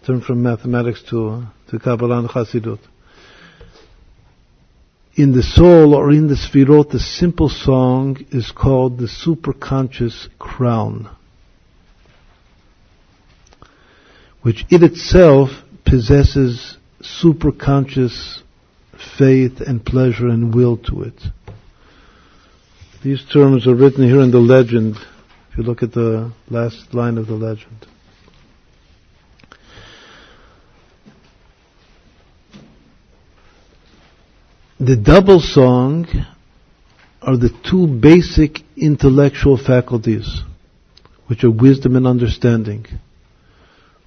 [0.07, 2.81] Turn from mathematics to, to Kabbalah and Chassidut.
[5.15, 11.11] In the soul or in the Sfirot, the simple song is called the superconscious crown,
[14.41, 15.51] which it itself
[15.85, 18.41] possesses superconscious
[19.19, 21.21] faith and pleasure and will to it.
[23.03, 24.97] These terms are written here in the legend,
[25.51, 27.87] if you look at the last line of the legend.
[34.79, 36.07] The double song
[37.23, 40.41] are the two basic intellectual faculties,
[41.27, 42.87] which are wisdom and understanding,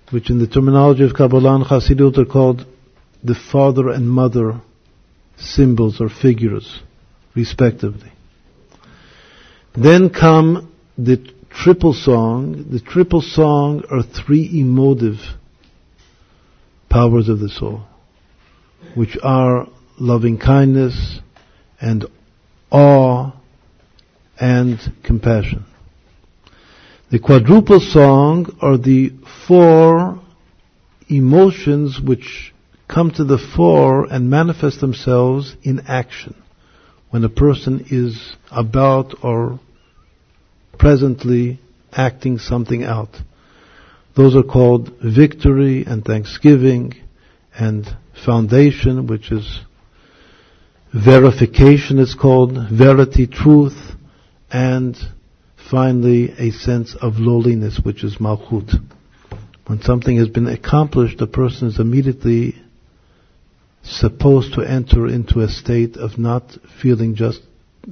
[0.10, 2.66] which in the terminology of Kabbalah and Chassidut are called
[3.24, 4.62] the father and mother
[5.38, 6.82] symbols or figures,
[7.36, 8.12] respectively.
[9.76, 11.18] Then come the
[11.50, 12.68] triple song.
[12.70, 15.18] The triple song are three emotive
[16.90, 17.82] powers of the soul,
[18.96, 19.68] which are
[20.00, 21.20] loving kindness
[21.82, 22.06] and
[22.72, 23.32] awe
[24.40, 25.66] and compassion.
[27.12, 29.12] The quadruple song are the
[29.48, 30.20] four
[31.10, 32.53] emotions which
[32.94, 36.36] come to the fore and manifest themselves in action
[37.10, 39.60] when a person is about or
[40.78, 41.60] presently
[41.92, 43.10] acting something out.
[44.16, 46.94] Those are called victory and thanksgiving
[47.58, 47.86] and
[48.26, 49.62] foundation, which is
[50.94, 53.78] verification is called, verity, truth,
[54.52, 54.96] and
[55.72, 58.72] finally a sense of lowliness, which is malchut.
[59.66, 62.63] When something has been accomplished, the person is immediately
[63.84, 67.42] supposed to enter into a state of not feeling just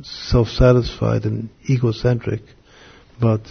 [0.03, 2.41] self-satisfied and egocentric,
[3.19, 3.41] but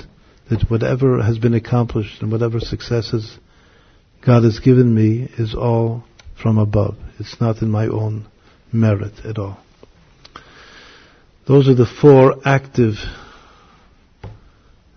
[0.49, 3.39] that whatever has been accomplished and whatever successes
[4.25, 6.05] God has given me is all
[6.41, 6.97] from above.
[7.19, 8.27] It's not in my own
[8.73, 9.59] merit at all.
[11.47, 12.95] Those are the four active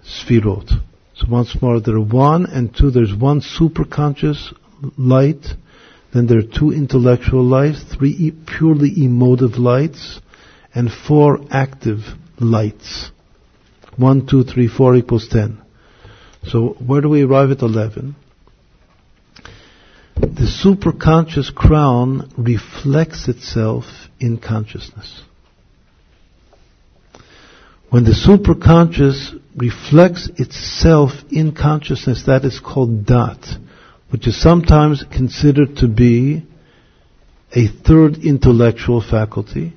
[0.06, 0.70] sfirot.
[1.16, 2.92] So once more, there are one and two.
[2.92, 4.54] There's one superconscious
[4.98, 5.46] light
[6.14, 10.22] then there are two intellectual lights, three purely emotive lights,
[10.74, 12.00] and four active
[12.40, 13.10] lights.
[13.98, 15.62] One, two, three, four equals ten.
[16.44, 18.16] So where do we arrive at eleven?
[20.16, 23.86] The superconscious crown reflects itself
[24.20, 25.24] in consciousness.
[27.90, 33.58] When the superconscious reflects itself in consciousness, that is called dat
[34.14, 36.46] which is sometimes considered to be
[37.52, 39.74] a third intellectual faculty,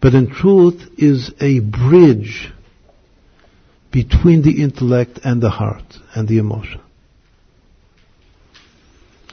[0.00, 2.50] but in truth is a bridge
[3.92, 5.84] between the intellect and the heart
[6.14, 6.80] and the emotion.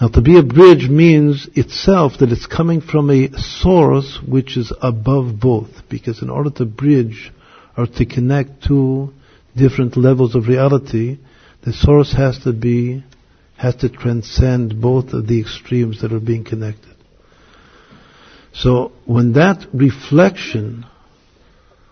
[0.02, 4.74] Now to be a bridge means itself that it's coming from a source which is
[4.82, 7.32] above both, because in order to bridge
[7.78, 9.14] or to connect two
[9.56, 11.20] different levels of reality,
[11.64, 13.06] the source has to be
[13.62, 16.96] has to transcend both of the extremes that are being connected.
[18.54, 20.88] So when that reflection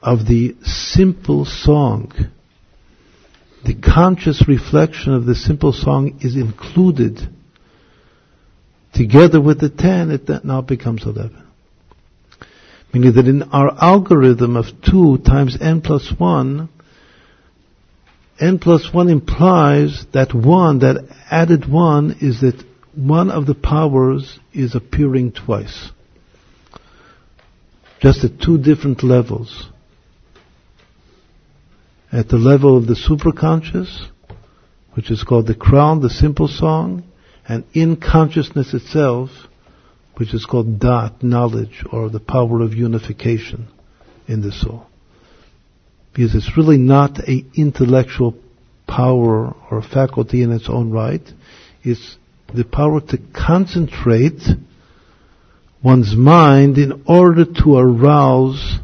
[0.02, 2.12] of the simple song,
[3.64, 7.20] the conscious reflection of the simple song is included
[8.92, 11.46] together with the 10, it now becomes 11.
[12.92, 16.68] Meaning that in our algorithm of 2 times n plus 1,
[18.40, 22.64] n plus 1 implies that 1, that added 1 is that
[22.96, 25.92] one of the powers is appearing twice.
[28.00, 29.68] just at two different levels.
[32.12, 34.08] At the level of the superconscious,
[34.94, 37.04] which is called the crown, the simple song,
[37.48, 39.30] and in consciousness itself,
[40.16, 43.68] which is called dat, knowledge, or the power of unification
[44.28, 44.89] in the soul.
[46.20, 48.36] Because it's really not a intellectual
[48.86, 51.22] power or faculty in its own right.
[51.82, 52.18] It's
[52.54, 54.42] the power to concentrate
[55.82, 58.80] one's mind in order to arouse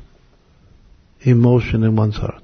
[1.23, 2.43] emotion in one's heart.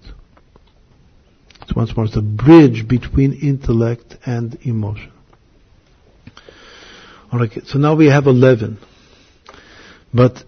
[1.61, 5.13] It's once more, it's a bridge between intellect and emotion.
[7.31, 8.77] Alright, so now we have 11.
[10.13, 10.43] But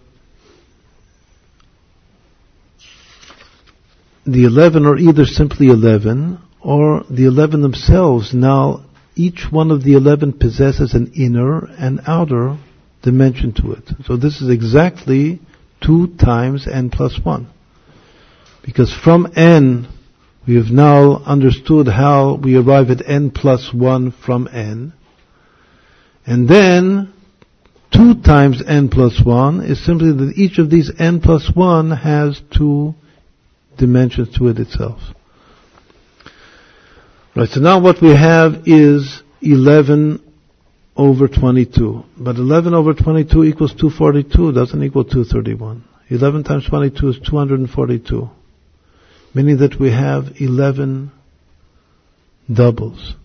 [4.26, 8.34] the 11 are either simply 11 or the 11 themselves.
[8.34, 12.58] Now, each one of the 11 possesses an inner and outer
[13.02, 13.90] dimension to it.
[14.06, 15.40] So this is exactly
[15.86, 17.48] 2 times n plus 1.
[18.66, 19.88] Because from n,
[20.48, 24.94] we have now understood how we arrive at n plus 1 from n.
[26.26, 27.14] And then,
[27.92, 32.42] 2 times n plus 1 is simply that each of these n plus 1 has
[32.58, 32.96] two
[33.78, 35.00] dimensions to it itself.
[37.36, 40.22] Right, so now what we have is 11
[40.96, 42.04] over 22.
[42.18, 45.84] But 11 over 22 equals 242, doesn't equal 231.
[46.10, 48.30] 11 times 22 is 242.
[49.34, 51.12] Meaning that we have 11
[52.52, 53.16] doubles.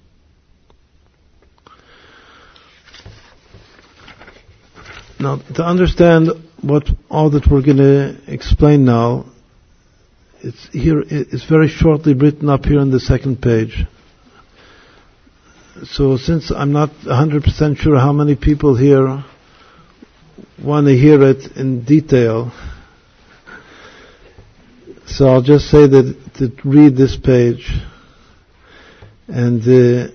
[5.21, 6.29] Now, to understand
[6.63, 9.27] what all that we're going to explain now,
[10.41, 13.85] it's here, it's very shortly written up here on the second page.
[15.85, 19.25] So since I'm not 100% sure how many people here
[20.63, 22.53] want to hear it in detail,
[25.07, 27.71] so I'll just say that to read this page
[29.27, 30.13] and uh,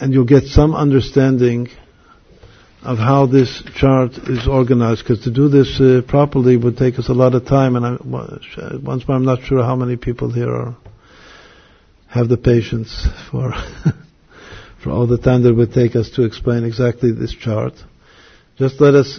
[0.00, 1.68] and you'll get some understanding
[2.84, 7.08] of how this chart is organized because to do this uh, properly would take us
[7.08, 7.96] a lot of time and I,
[8.76, 10.76] once more I'm not sure how many people here are
[12.08, 13.52] have the patience for
[14.82, 17.72] for all the time that would take us to explain exactly this chart.
[18.58, 19.18] Just let us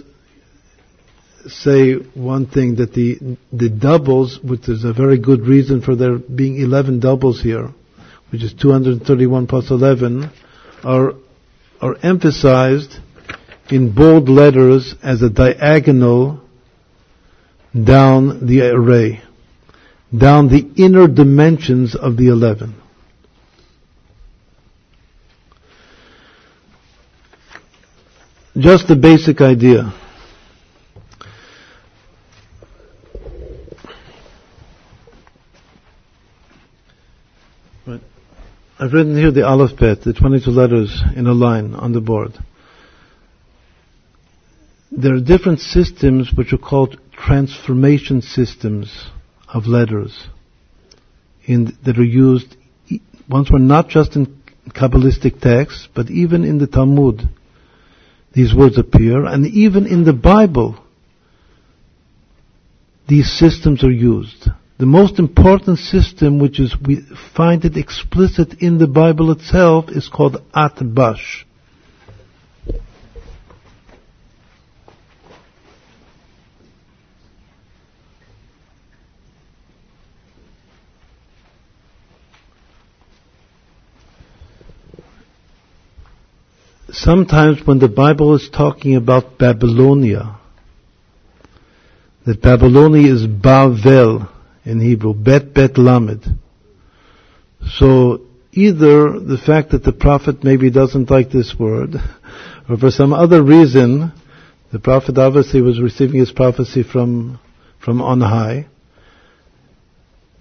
[1.48, 6.20] say one thing that the the doubles, which is a very good reason for there
[6.20, 7.70] being 11 doubles here,
[8.32, 10.30] which is 231 plus 11,
[10.84, 11.14] are
[11.82, 13.00] are emphasized
[13.70, 16.42] in bold letters as a diagonal
[17.74, 19.22] down the array,
[20.16, 22.76] down the inner dimensions of the 11.
[28.58, 29.94] Just the basic idea.
[38.78, 42.34] I've written here the alphabet, the 22 letters in a line on the board.
[44.98, 49.10] There are different systems which are called transformation systems
[49.54, 50.28] of letters
[51.46, 52.56] in, that are used
[53.30, 57.30] once more not just in Kabbalistic texts, but even in the Talmud
[58.34, 60.78] these words appear, and even in the Bible,
[63.08, 64.50] these systems are used.
[64.78, 67.02] The most important system, which is we
[67.36, 71.45] find it explicit in the Bible itself, is called Atbash.
[86.96, 90.40] Sometimes when the Bible is talking about Babylonia,
[92.26, 94.30] that Babylonia is Bavel
[94.64, 96.26] in Hebrew, Bet Bet Lamed.
[97.78, 98.22] So
[98.52, 101.96] either the fact that the prophet maybe doesn't like this word,
[102.70, 104.12] or for some other reason,
[104.72, 107.40] the prophet obviously was receiving his prophecy from,
[107.84, 108.68] from on high.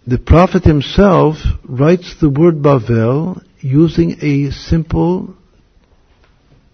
[0.07, 5.35] The prophet himself writes the word Bavel using a simple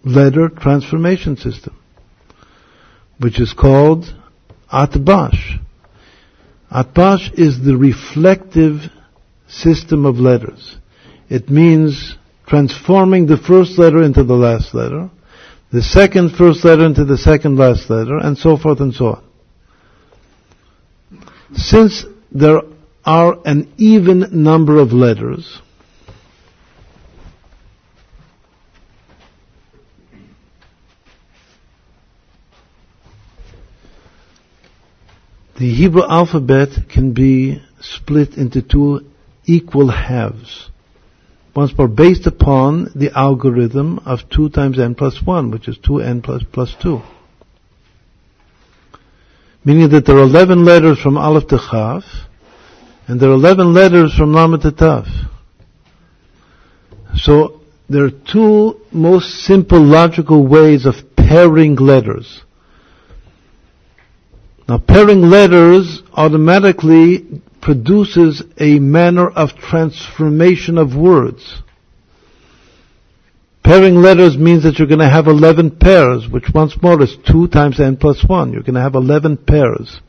[0.03, 1.77] letter transformation system,
[3.19, 4.05] which is called
[4.71, 5.59] Atbash.
[6.71, 8.81] Atbash is the reflective
[9.47, 10.77] system of letters.
[11.29, 12.15] It means
[12.47, 15.09] transforming the first letter into the last letter,
[15.71, 19.23] the second first letter into the second last letter, and so forth and so on.
[21.53, 22.61] Since there
[23.05, 25.61] are an even number of letters,
[35.61, 39.01] the Hebrew alphabet can be split into two
[39.45, 40.71] equal halves.
[41.55, 46.23] Once more, based upon the algorithm of 2 times n plus 1, which is 2n
[46.23, 46.99] plus, plus 2.
[49.63, 52.05] Meaning that there are 11 letters from Aleph to Chaf,
[53.07, 55.05] and there are 11 letters from Lamed to Tav.
[57.13, 62.41] So, there are two most simple logical ways of pairing letters.
[64.67, 71.61] Now, pairing letters automatically produces a manner of transformation of words.
[73.63, 77.47] Pairing letters means that you're going to have 11 pairs, which once more is 2
[77.49, 78.51] times n plus 1.
[78.51, 79.99] You're going to have 11 pairs.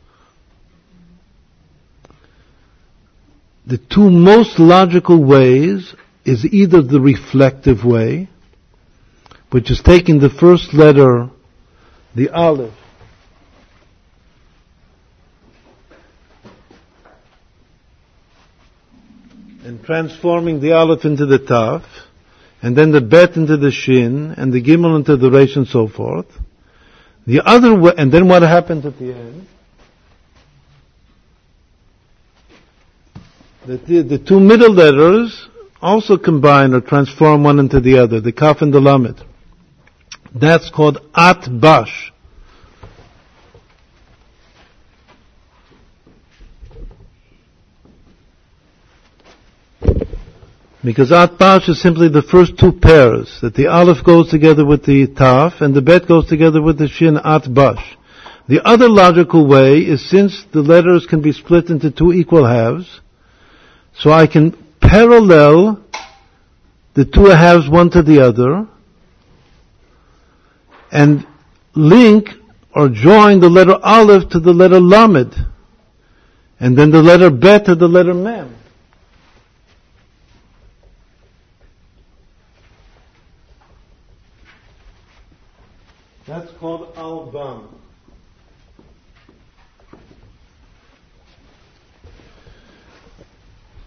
[3.66, 5.94] The two most logical ways
[6.24, 8.28] is either the reflective way,
[9.50, 11.30] which is taking the first letter,
[12.16, 12.74] the aleph,
[19.64, 21.84] and transforming the aleph into the taf,
[22.60, 25.88] and then the bet into the shin, and the gimel into the resh, and so
[25.88, 26.26] forth.
[27.26, 29.46] The other way, and then what happens at the end?
[33.66, 35.48] The, the, the two middle letters
[35.80, 39.22] also combine or transform one into the other, the kaf and the lamed.
[40.34, 42.11] That's called atbash.
[50.84, 55.06] Because atbash is simply the first two pairs, that the aleph goes together with the
[55.06, 57.82] taf and the bet goes together with the shin atbash.
[58.48, 63.00] The other logical way is since the letters can be split into two equal halves,
[63.94, 65.84] so I can parallel
[66.94, 68.66] the two halves one to the other
[70.90, 71.26] and
[71.74, 72.28] link
[72.74, 75.34] or join the letter aleph to the letter lamed
[76.58, 78.56] and then the letter bet to the letter mem.
[86.26, 87.68] That's called albam.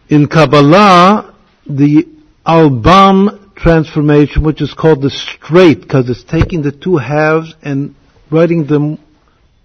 [0.09, 1.33] In Kabbalah,
[1.65, 2.07] the
[2.45, 7.95] albam transformation, which is called the straight, because it's taking the two halves and
[8.29, 8.99] writing them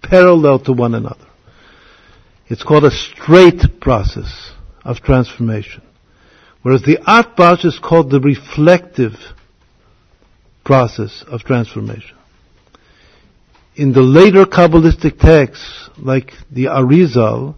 [0.01, 1.27] parallel to one another.
[2.47, 4.51] It's called a straight process
[4.83, 5.83] of transformation.
[6.63, 9.13] Whereas the atbash is called the reflective
[10.63, 12.15] process of transformation
[13.81, 17.55] in the later Kabbalistic texts, like the Arizal,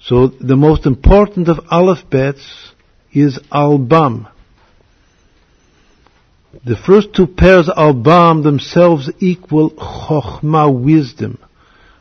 [0.00, 2.72] so the most important of alphabets
[3.12, 4.32] is Albam.
[6.64, 11.38] The first two pairs Albam themselves equal Chokhmah wisdom,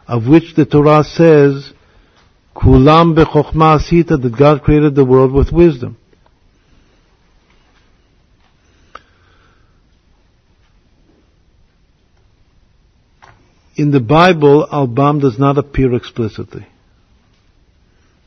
[0.07, 1.73] of which the Torah says,
[2.55, 5.97] Kulam bechokhmah asita, that God created the world with wisdom.
[13.77, 16.67] In the Bible, Albam does not appear explicitly.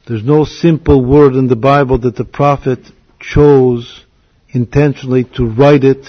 [0.07, 2.79] There's no simple word in the Bible that the prophet
[3.19, 4.05] chose
[4.51, 6.07] intentionally to write it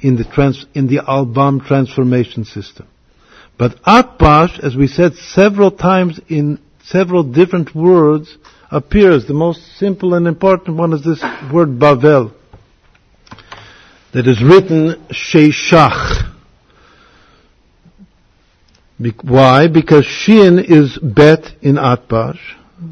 [0.00, 2.86] in the trans, in the Albam transformation system.
[3.58, 8.36] But Atbash, as we said several times in several different words,
[8.70, 9.26] appears.
[9.26, 11.22] The most simple and important one is this
[11.52, 12.32] word Bavel,
[14.14, 16.29] that is written Sheishach.
[19.00, 19.68] Be- why?
[19.68, 22.40] Because shin is bet in atbash.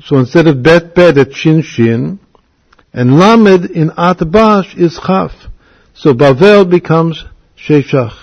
[0.04, 2.20] So instead of bet bet, it's shin shin.
[2.92, 5.32] And lamed in atbash is chaf.
[5.94, 7.24] So Bavel becomes
[7.56, 8.16] sheshach.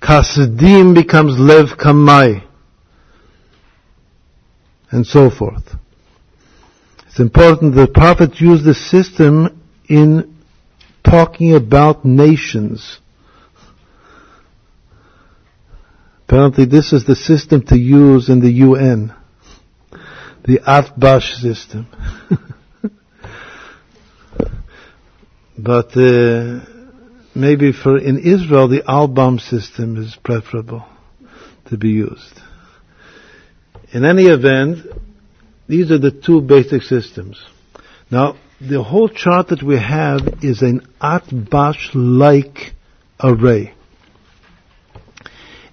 [0.00, 2.46] Kasdim becomes lev kamai.
[4.90, 5.74] And so forth.
[7.06, 10.36] It's important the prophet used this system in
[11.02, 13.00] talking about nations
[16.26, 19.14] Apparently this is the system to use in the UN.
[20.44, 21.86] The Atbash system.
[25.56, 26.64] but uh,
[27.32, 30.84] maybe for in Israel the Albam system is preferable
[31.66, 32.40] to be used.
[33.92, 34.84] In any event,
[35.68, 37.40] these are the two basic systems.
[38.10, 42.72] Now, the whole chart that we have is an Atbash-like
[43.22, 43.75] array.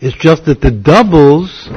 [0.06, 1.70] It's just that the doubles,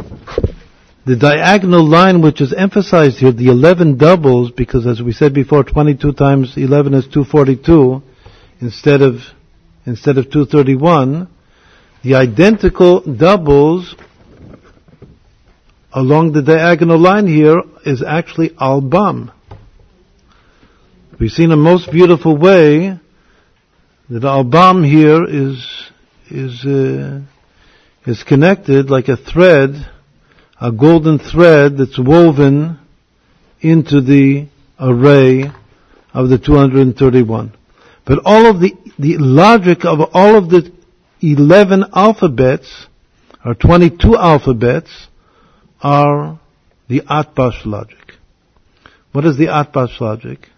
[1.05, 5.63] the diagonal line which is emphasized here, the 11 doubles, because as we said before,
[5.63, 8.03] 22 times 11 is 242,
[8.61, 9.21] instead of,
[9.87, 11.29] instead of 231,
[12.03, 13.95] the identical doubles
[15.93, 19.33] along the diagonal line here is actually Albam.
[21.21, 22.99] We've seen a most beautiful way
[24.11, 25.65] that Albam here is
[26.29, 27.21] is uh,
[28.07, 29.71] is connected like a thread,
[30.61, 32.79] a golden thread that's woven
[33.61, 34.47] into the
[34.79, 35.51] array
[36.15, 37.53] of the 231.
[38.05, 40.73] But all of the, the logic of all of the
[41.21, 42.87] 11 alphabets,
[43.45, 45.09] or 22 alphabets,
[45.83, 46.39] are
[46.89, 48.15] the Atbash logic.
[49.13, 50.49] What is the Atbash logic?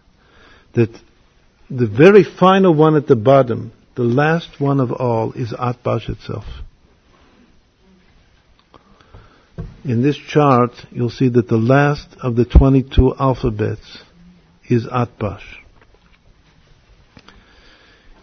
[0.75, 0.91] That
[1.71, 6.45] the very final one at the bottom, the last one of all, is Atbash itself.
[9.89, 14.03] In this chart, you'll see that the last of the 22 alphabets
[14.68, 15.41] is Atbash.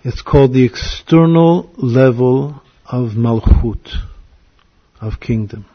[0.03, 3.95] It's called the external level of Malchut,
[5.01, 5.65] of kingdom.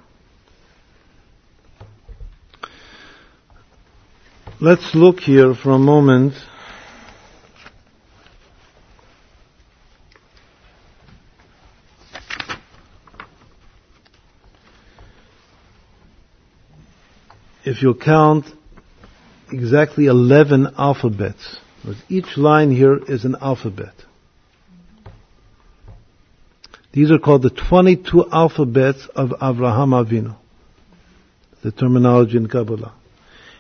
[4.61, 6.35] Let's look here for a moment
[17.65, 18.47] if you count
[19.53, 23.95] exactly 11 alphabets, because each line here is an alphabet.
[26.93, 30.37] These are called the 22 alphabets of Avraham Avinu.
[31.63, 32.95] The terminology in Kabbalah.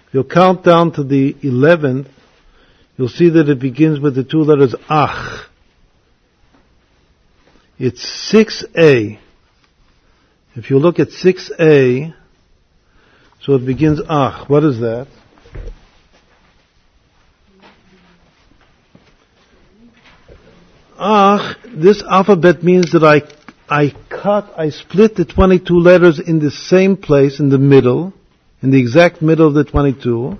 [0.09, 2.09] If you count down to the 11th,
[2.96, 5.46] you'll see that it begins with the two letters Ach.
[7.78, 9.18] It's 6A.
[10.57, 12.14] If you look at 6A,
[13.43, 14.49] so it begins Ach.
[14.49, 15.09] What is that?
[20.99, 23.22] Ach, this alphabet means that I,
[23.74, 28.12] I cut, I split the 22 letters in the same place, in the middle,
[28.62, 30.38] in the exact middle of the 22.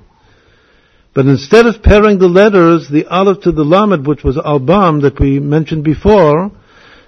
[1.15, 5.19] But instead of pairing the letters, the Aleph to the Lamed, which was Albam that
[5.19, 6.53] we mentioned before,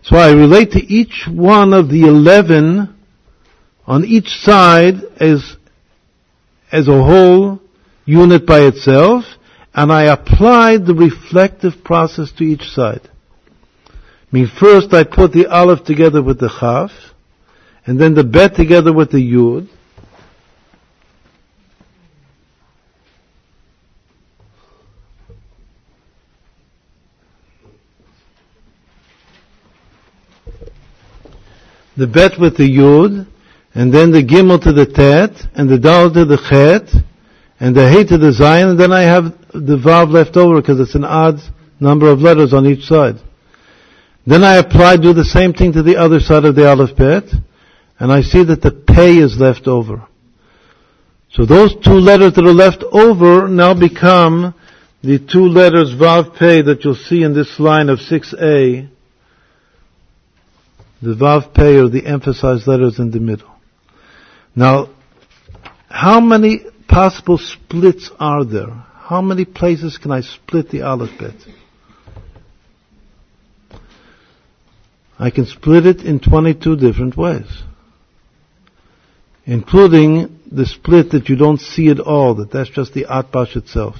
[0.03, 2.93] so I relate to each one of the 11
[3.87, 5.57] on each side as,
[6.73, 7.61] as a whole
[8.07, 9.25] unit by itself,
[9.75, 13.09] and I applied the reflective process to each side.
[13.87, 13.93] I
[14.33, 16.91] mean, first I put the aleph together with the chaf,
[17.85, 19.69] and then the bet together with the yud.
[31.95, 33.27] The bet with the yud,
[33.75, 36.89] and then the gimel to the tet, and the dal to the chet,
[37.59, 40.81] and the hey to the zayin, and then I have the vav left over because
[40.81, 41.41] it's an odd
[41.81, 43.17] number of letters on each side.
[44.27, 47.25] Then I apply, do the same thing to the other side of the Aleph Bet,
[47.99, 50.07] and I see that the pei is left over.
[51.33, 54.55] So those two letters that are left over now become
[55.03, 58.89] the two letters Vav Pei that you'll see in this line of 6a.
[61.01, 63.49] The Vav Pei are the emphasized letters in the middle.
[64.55, 64.91] Now,
[65.89, 68.69] how many possible splits are there?
[68.69, 71.35] How many places can I split the Aleph Bet?
[75.19, 77.63] I can split it in 22 different ways.
[79.45, 83.97] Including the split that you don't see at all, that that's just the Atbash itself.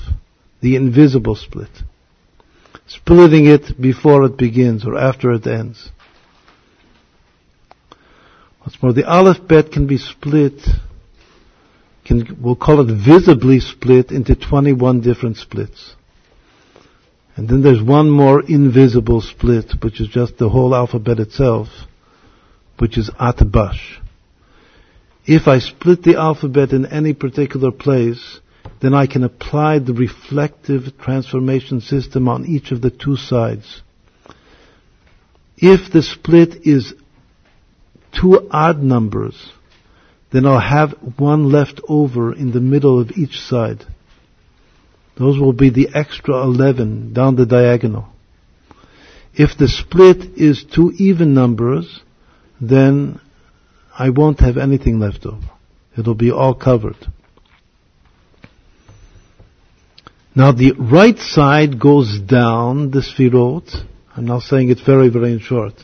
[0.61, 1.71] The invisible split.
[2.87, 5.91] Splitting it before it begins or after it ends.
[8.63, 10.61] What's more, the Aleph Bet can be split,
[12.05, 15.97] can, we'll call it visibly split into 21 different splits.
[17.35, 21.69] And then there's one more invisible split, which is just the whole alphabet itself,
[22.79, 23.99] which is Atbash.
[25.25, 28.41] If I split the alphabet in any particular place,
[28.81, 33.83] then I can apply the reflective transformation system on each of the two sides.
[35.57, 36.95] If the split is
[38.19, 39.53] two odd numbers,
[40.33, 43.85] then I'll have one left over in the middle of each side.
[45.19, 48.07] Those will be the extra 11 down the diagonal.
[49.35, 52.01] If the split is two even numbers,
[52.61, 53.21] then
[53.99, 55.51] I won't have anything left over.
[55.97, 56.97] It'll be all covered.
[60.35, 63.85] Now the right side goes down the sfirot.
[64.17, 65.75] I'm now saying it very, very in short.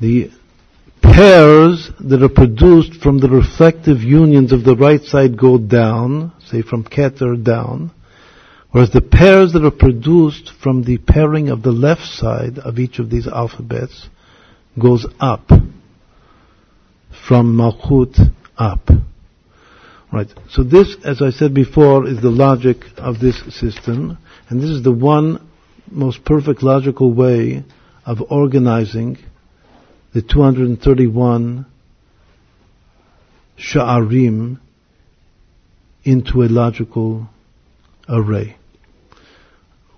[0.00, 0.30] The
[1.02, 6.62] pairs that are produced from the reflective unions of the right side go down, say
[6.62, 7.90] from Keter down,
[8.76, 12.98] Whereas the pairs that are produced from the pairing of the left side of each
[12.98, 14.06] of these alphabets
[14.78, 15.48] goes up.
[17.26, 18.18] From Malchut
[18.58, 18.90] up.
[20.12, 20.28] Right.
[20.50, 24.18] So this, as I said before, is the logic of this system,
[24.50, 25.48] and this is the one
[25.90, 27.64] most perfect logical way
[28.04, 29.16] of organizing
[30.16, 31.66] the 231
[33.58, 34.58] sha'arim
[36.04, 37.28] into a logical
[38.08, 38.56] array.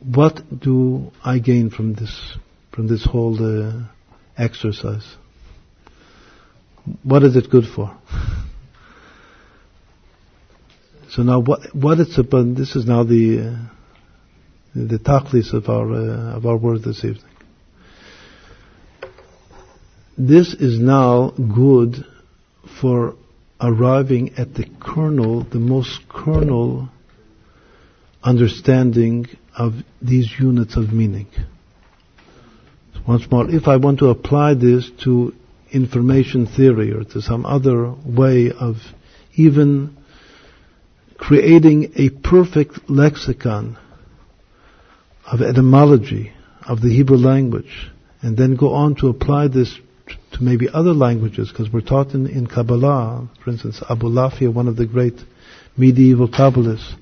[0.00, 2.36] What do I gain from this,
[2.74, 3.84] from this whole uh,
[4.36, 5.06] exercise?
[7.04, 7.96] What is it good for?
[11.10, 12.54] So now, what what it's about?
[12.54, 13.56] This is now the uh,
[14.74, 17.37] the tachlis of our uh, of our word this evening.
[20.20, 22.04] This is now good
[22.80, 23.14] for
[23.60, 26.88] arriving at the kernel, the most kernel
[28.20, 31.28] understanding of these units of meaning.
[33.06, 35.34] Once more, if I want to apply this to
[35.70, 38.74] information theory or to some other way of
[39.36, 39.96] even
[41.16, 43.78] creating a perfect lexicon
[45.30, 46.32] of etymology
[46.66, 49.78] of the Hebrew language, and then go on to apply this
[50.32, 54.76] to maybe other languages, because we're taught in, in Kabbalah, for instance, Abulafia, one of
[54.76, 55.18] the great
[55.76, 56.94] medieval Kabbalists,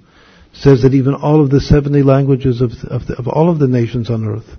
[0.53, 3.69] says that even all of the 70 languages of, of, the, of all of the
[3.69, 4.57] nations on earth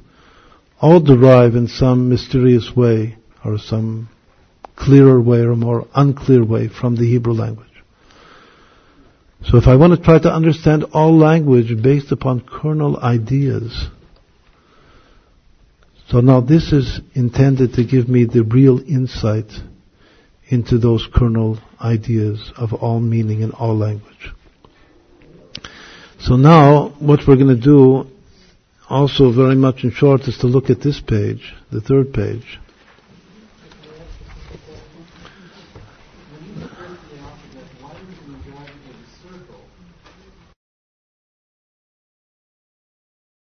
[0.79, 4.09] all derive in some mysterious way or some
[4.75, 7.67] clearer way or more unclear way from the Hebrew language.
[9.43, 13.87] So if I want to try to understand all language based upon kernel ideas,
[16.09, 19.51] so now this is intended to give me the real insight
[20.49, 24.31] into those kernel ideas of all meaning in all language.
[26.19, 28.07] So now what we're going to do
[28.89, 32.59] also very much in short is to look at this page, the third page.